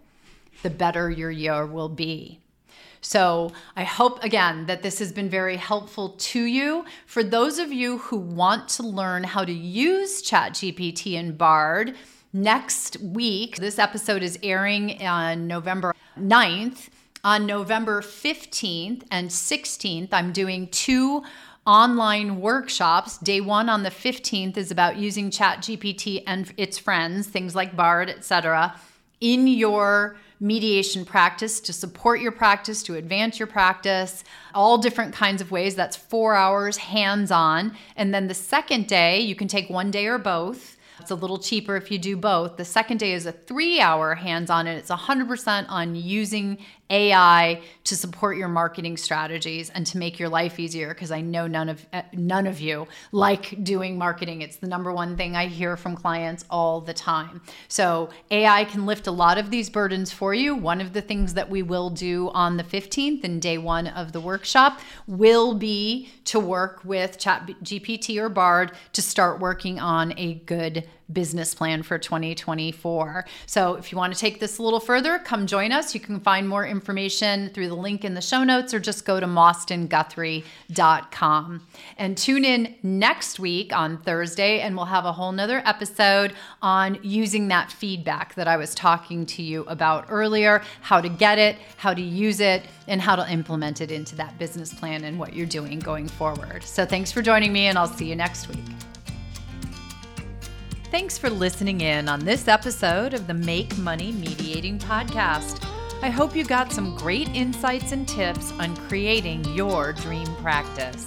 the 0.62 0.70
better 0.70 1.10
your 1.10 1.30
year 1.30 1.66
will 1.66 1.88
be. 1.88 2.38
So, 3.04 3.50
I 3.74 3.82
hope 3.82 4.22
again 4.22 4.66
that 4.66 4.82
this 4.82 5.00
has 5.00 5.12
been 5.12 5.28
very 5.28 5.56
helpful 5.56 6.10
to 6.10 6.40
you. 6.40 6.84
For 7.06 7.24
those 7.24 7.58
of 7.58 7.72
you 7.72 7.98
who 7.98 8.16
want 8.16 8.68
to 8.70 8.84
learn 8.84 9.24
how 9.24 9.44
to 9.44 9.52
use 9.52 10.22
ChatGPT 10.22 11.18
and 11.18 11.36
Bard, 11.36 11.96
next 12.32 12.98
week, 13.00 13.56
this 13.56 13.80
episode 13.80 14.22
is 14.22 14.38
airing 14.42 15.04
on 15.04 15.48
November 15.48 15.94
9th. 16.16 16.88
On 17.24 17.46
November 17.46 18.02
15th 18.02 19.04
and 19.12 19.28
16th, 19.28 20.08
I'm 20.10 20.32
doing 20.32 20.66
two 20.68 21.22
online 21.66 22.40
workshops. 22.40 23.18
Day 23.18 23.40
one 23.40 23.68
on 23.68 23.82
the 23.82 23.90
15th 23.90 24.56
is 24.56 24.70
about 24.70 24.96
using 24.96 25.30
ChatGPT 25.30 26.22
and 26.26 26.52
its 26.56 26.78
friends, 26.78 27.26
things 27.26 27.54
like 27.54 27.76
Bard, 27.76 28.10
etc., 28.10 28.74
in 29.20 29.46
your 29.46 30.16
mediation 30.40 31.04
practice 31.04 31.60
to 31.60 31.72
support 31.72 32.20
your 32.20 32.32
practice, 32.32 32.82
to 32.82 32.96
advance 32.96 33.38
your 33.38 33.46
practice, 33.46 34.24
all 34.54 34.76
different 34.76 35.14
kinds 35.14 35.40
of 35.40 35.52
ways. 35.52 35.76
That's 35.76 35.96
four 35.96 36.34
hours 36.34 36.76
hands 36.76 37.30
on. 37.30 37.76
And 37.96 38.12
then 38.12 38.26
the 38.26 38.34
second 38.34 38.88
day, 38.88 39.20
you 39.20 39.36
can 39.36 39.46
take 39.46 39.70
one 39.70 39.92
day 39.92 40.06
or 40.06 40.18
both. 40.18 40.76
It's 40.98 41.12
a 41.12 41.14
little 41.16 41.38
cheaper 41.38 41.76
if 41.76 41.90
you 41.90 41.98
do 41.98 42.16
both. 42.16 42.56
The 42.56 42.64
second 42.64 42.98
day 42.98 43.12
is 43.12 43.26
a 43.26 43.32
three 43.32 43.80
hour 43.80 44.16
hands 44.16 44.50
on, 44.50 44.66
and 44.66 44.78
it's 44.78 44.90
100% 44.90 45.66
on 45.68 45.94
using 45.94 46.58
AI 46.92 47.62
to 47.84 47.96
support 47.96 48.36
your 48.36 48.48
marketing 48.48 48.96
strategies 48.96 49.70
and 49.70 49.86
to 49.86 49.98
make 49.98 50.18
your 50.18 50.28
life 50.28 50.60
easier 50.60 50.88
because 50.88 51.10
I 51.10 51.22
know 51.22 51.46
none 51.46 51.70
of 51.70 51.84
uh, 51.92 52.02
none 52.12 52.46
of 52.46 52.60
you 52.60 52.86
like 53.10 53.64
doing 53.64 53.96
marketing. 53.96 54.42
It's 54.42 54.56
the 54.56 54.68
number 54.68 54.92
one 54.92 55.16
thing 55.16 55.34
I 55.34 55.46
hear 55.46 55.76
from 55.76 55.96
clients 55.96 56.44
all 56.50 56.80
the 56.80 56.92
time. 56.92 57.40
So, 57.68 58.10
AI 58.30 58.64
can 58.64 58.86
lift 58.86 59.06
a 59.06 59.10
lot 59.10 59.38
of 59.38 59.50
these 59.50 59.70
burdens 59.70 60.12
for 60.12 60.34
you. 60.34 60.54
One 60.54 60.80
of 60.80 60.92
the 60.92 61.00
things 61.00 61.34
that 61.34 61.48
we 61.48 61.62
will 61.62 61.90
do 61.90 62.30
on 62.34 62.58
the 62.58 62.64
15th 62.64 63.24
and 63.24 63.40
day 63.40 63.58
1 63.58 63.86
of 63.88 64.12
the 64.12 64.20
workshop 64.20 64.80
will 65.06 65.54
be 65.54 66.10
to 66.26 66.38
work 66.38 66.84
with 66.84 67.18
Chat 67.18 67.46
GPT 67.64 68.18
or 68.18 68.28
Bard 68.28 68.72
to 68.92 69.02
start 69.02 69.40
working 69.40 69.80
on 69.80 70.12
a 70.18 70.34
good 70.34 70.86
business 71.12 71.54
plan 71.54 71.82
for 71.82 71.98
2024. 71.98 73.26
So 73.46 73.74
if 73.74 73.92
you 73.92 73.98
want 73.98 74.12
to 74.12 74.18
take 74.18 74.40
this 74.40 74.58
a 74.58 74.62
little 74.62 74.80
further, 74.80 75.18
come 75.18 75.46
join 75.46 75.72
us. 75.72 75.94
You 75.94 76.00
can 76.00 76.20
find 76.20 76.48
more 76.48 76.66
information 76.66 77.50
through 77.50 77.68
the 77.68 77.74
link 77.74 78.04
in 78.04 78.14
the 78.14 78.20
show 78.20 78.44
notes 78.44 78.74
or 78.74 78.80
just 78.80 79.04
go 79.04 79.20
to 79.20 79.26
mostenguthrie.com. 79.26 81.66
And 81.98 82.16
tune 82.16 82.44
in 82.44 82.74
next 82.82 83.38
week 83.38 83.74
on 83.74 83.98
Thursday, 83.98 84.60
and 84.60 84.76
we'll 84.76 84.86
have 84.86 85.04
a 85.04 85.12
whole 85.12 85.32
nother 85.32 85.62
episode 85.64 86.34
on 86.60 86.98
using 87.02 87.48
that 87.48 87.70
feedback 87.70 88.34
that 88.34 88.48
I 88.48 88.56
was 88.56 88.74
talking 88.74 89.26
to 89.26 89.42
you 89.42 89.64
about 89.64 90.06
earlier, 90.08 90.62
how 90.80 91.00
to 91.00 91.08
get 91.08 91.38
it, 91.38 91.56
how 91.76 91.94
to 91.94 92.02
use 92.02 92.40
it, 92.40 92.64
and 92.88 93.00
how 93.00 93.16
to 93.16 93.30
implement 93.30 93.80
it 93.80 93.90
into 93.90 94.16
that 94.16 94.38
business 94.38 94.74
plan 94.74 95.04
and 95.04 95.18
what 95.18 95.34
you're 95.34 95.46
doing 95.46 95.78
going 95.78 96.08
forward. 96.08 96.62
So 96.62 96.84
thanks 96.84 97.12
for 97.12 97.22
joining 97.22 97.52
me, 97.52 97.66
and 97.66 97.78
I'll 97.78 97.86
see 97.86 98.06
you 98.06 98.16
next 98.16 98.48
week. 98.48 98.58
Thanks 100.92 101.16
for 101.16 101.30
listening 101.30 101.80
in 101.80 102.06
on 102.06 102.20
this 102.20 102.48
episode 102.48 103.14
of 103.14 103.26
the 103.26 103.32
Make 103.32 103.78
Money 103.78 104.12
Mediating 104.12 104.78
Podcast. 104.78 105.66
I 106.02 106.10
hope 106.10 106.36
you 106.36 106.44
got 106.44 106.70
some 106.70 106.94
great 106.94 107.30
insights 107.30 107.92
and 107.92 108.06
tips 108.06 108.52
on 108.58 108.76
creating 108.76 109.42
your 109.54 109.94
dream 109.94 110.26
practice. 110.42 111.06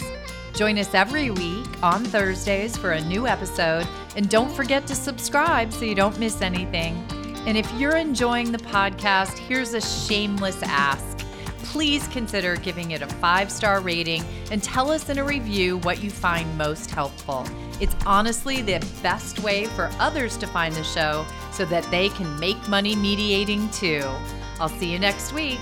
Join 0.55 0.79
us 0.79 0.95
every 0.95 1.29
week 1.29 1.83
on 1.83 2.03
Thursdays 2.03 2.75
for 2.75 2.93
a 2.93 3.01
new 3.01 3.27
episode. 3.27 3.87
And 4.15 4.27
don't 4.27 4.51
forget 4.51 4.87
to 4.87 4.95
subscribe 4.95 5.71
so 5.71 5.85
you 5.85 5.93
don't 5.93 6.17
miss 6.17 6.41
anything. 6.41 6.95
And 7.45 7.55
if 7.55 7.71
you're 7.73 7.95
enjoying 7.95 8.51
the 8.51 8.57
podcast, 8.57 9.37
here's 9.37 9.75
a 9.75 9.81
shameless 9.81 10.63
ask. 10.63 11.19
Please 11.59 12.07
consider 12.07 12.55
giving 12.55 12.89
it 12.89 13.03
a 13.03 13.07
five 13.07 13.51
star 13.51 13.81
rating 13.81 14.23
and 14.49 14.63
tell 14.63 14.89
us 14.89 15.09
in 15.09 15.19
a 15.19 15.23
review 15.23 15.77
what 15.79 16.01
you 16.01 16.09
find 16.09 16.57
most 16.57 16.89
helpful. 16.89 17.47
It's 17.79 17.95
honestly 18.05 18.61
the 18.61 18.85
best 19.03 19.39
way 19.39 19.65
for 19.65 19.89
others 19.99 20.37
to 20.37 20.47
find 20.47 20.73
the 20.73 20.83
show 20.83 21.25
so 21.51 21.65
that 21.65 21.83
they 21.91 22.09
can 22.09 22.39
make 22.39 22.69
money 22.69 22.95
mediating 22.95 23.69
too. 23.69 24.03
I'll 24.59 24.69
see 24.69 24.91
you 24.91 24.99
next 24.99 25.33
week. 25.33 25.59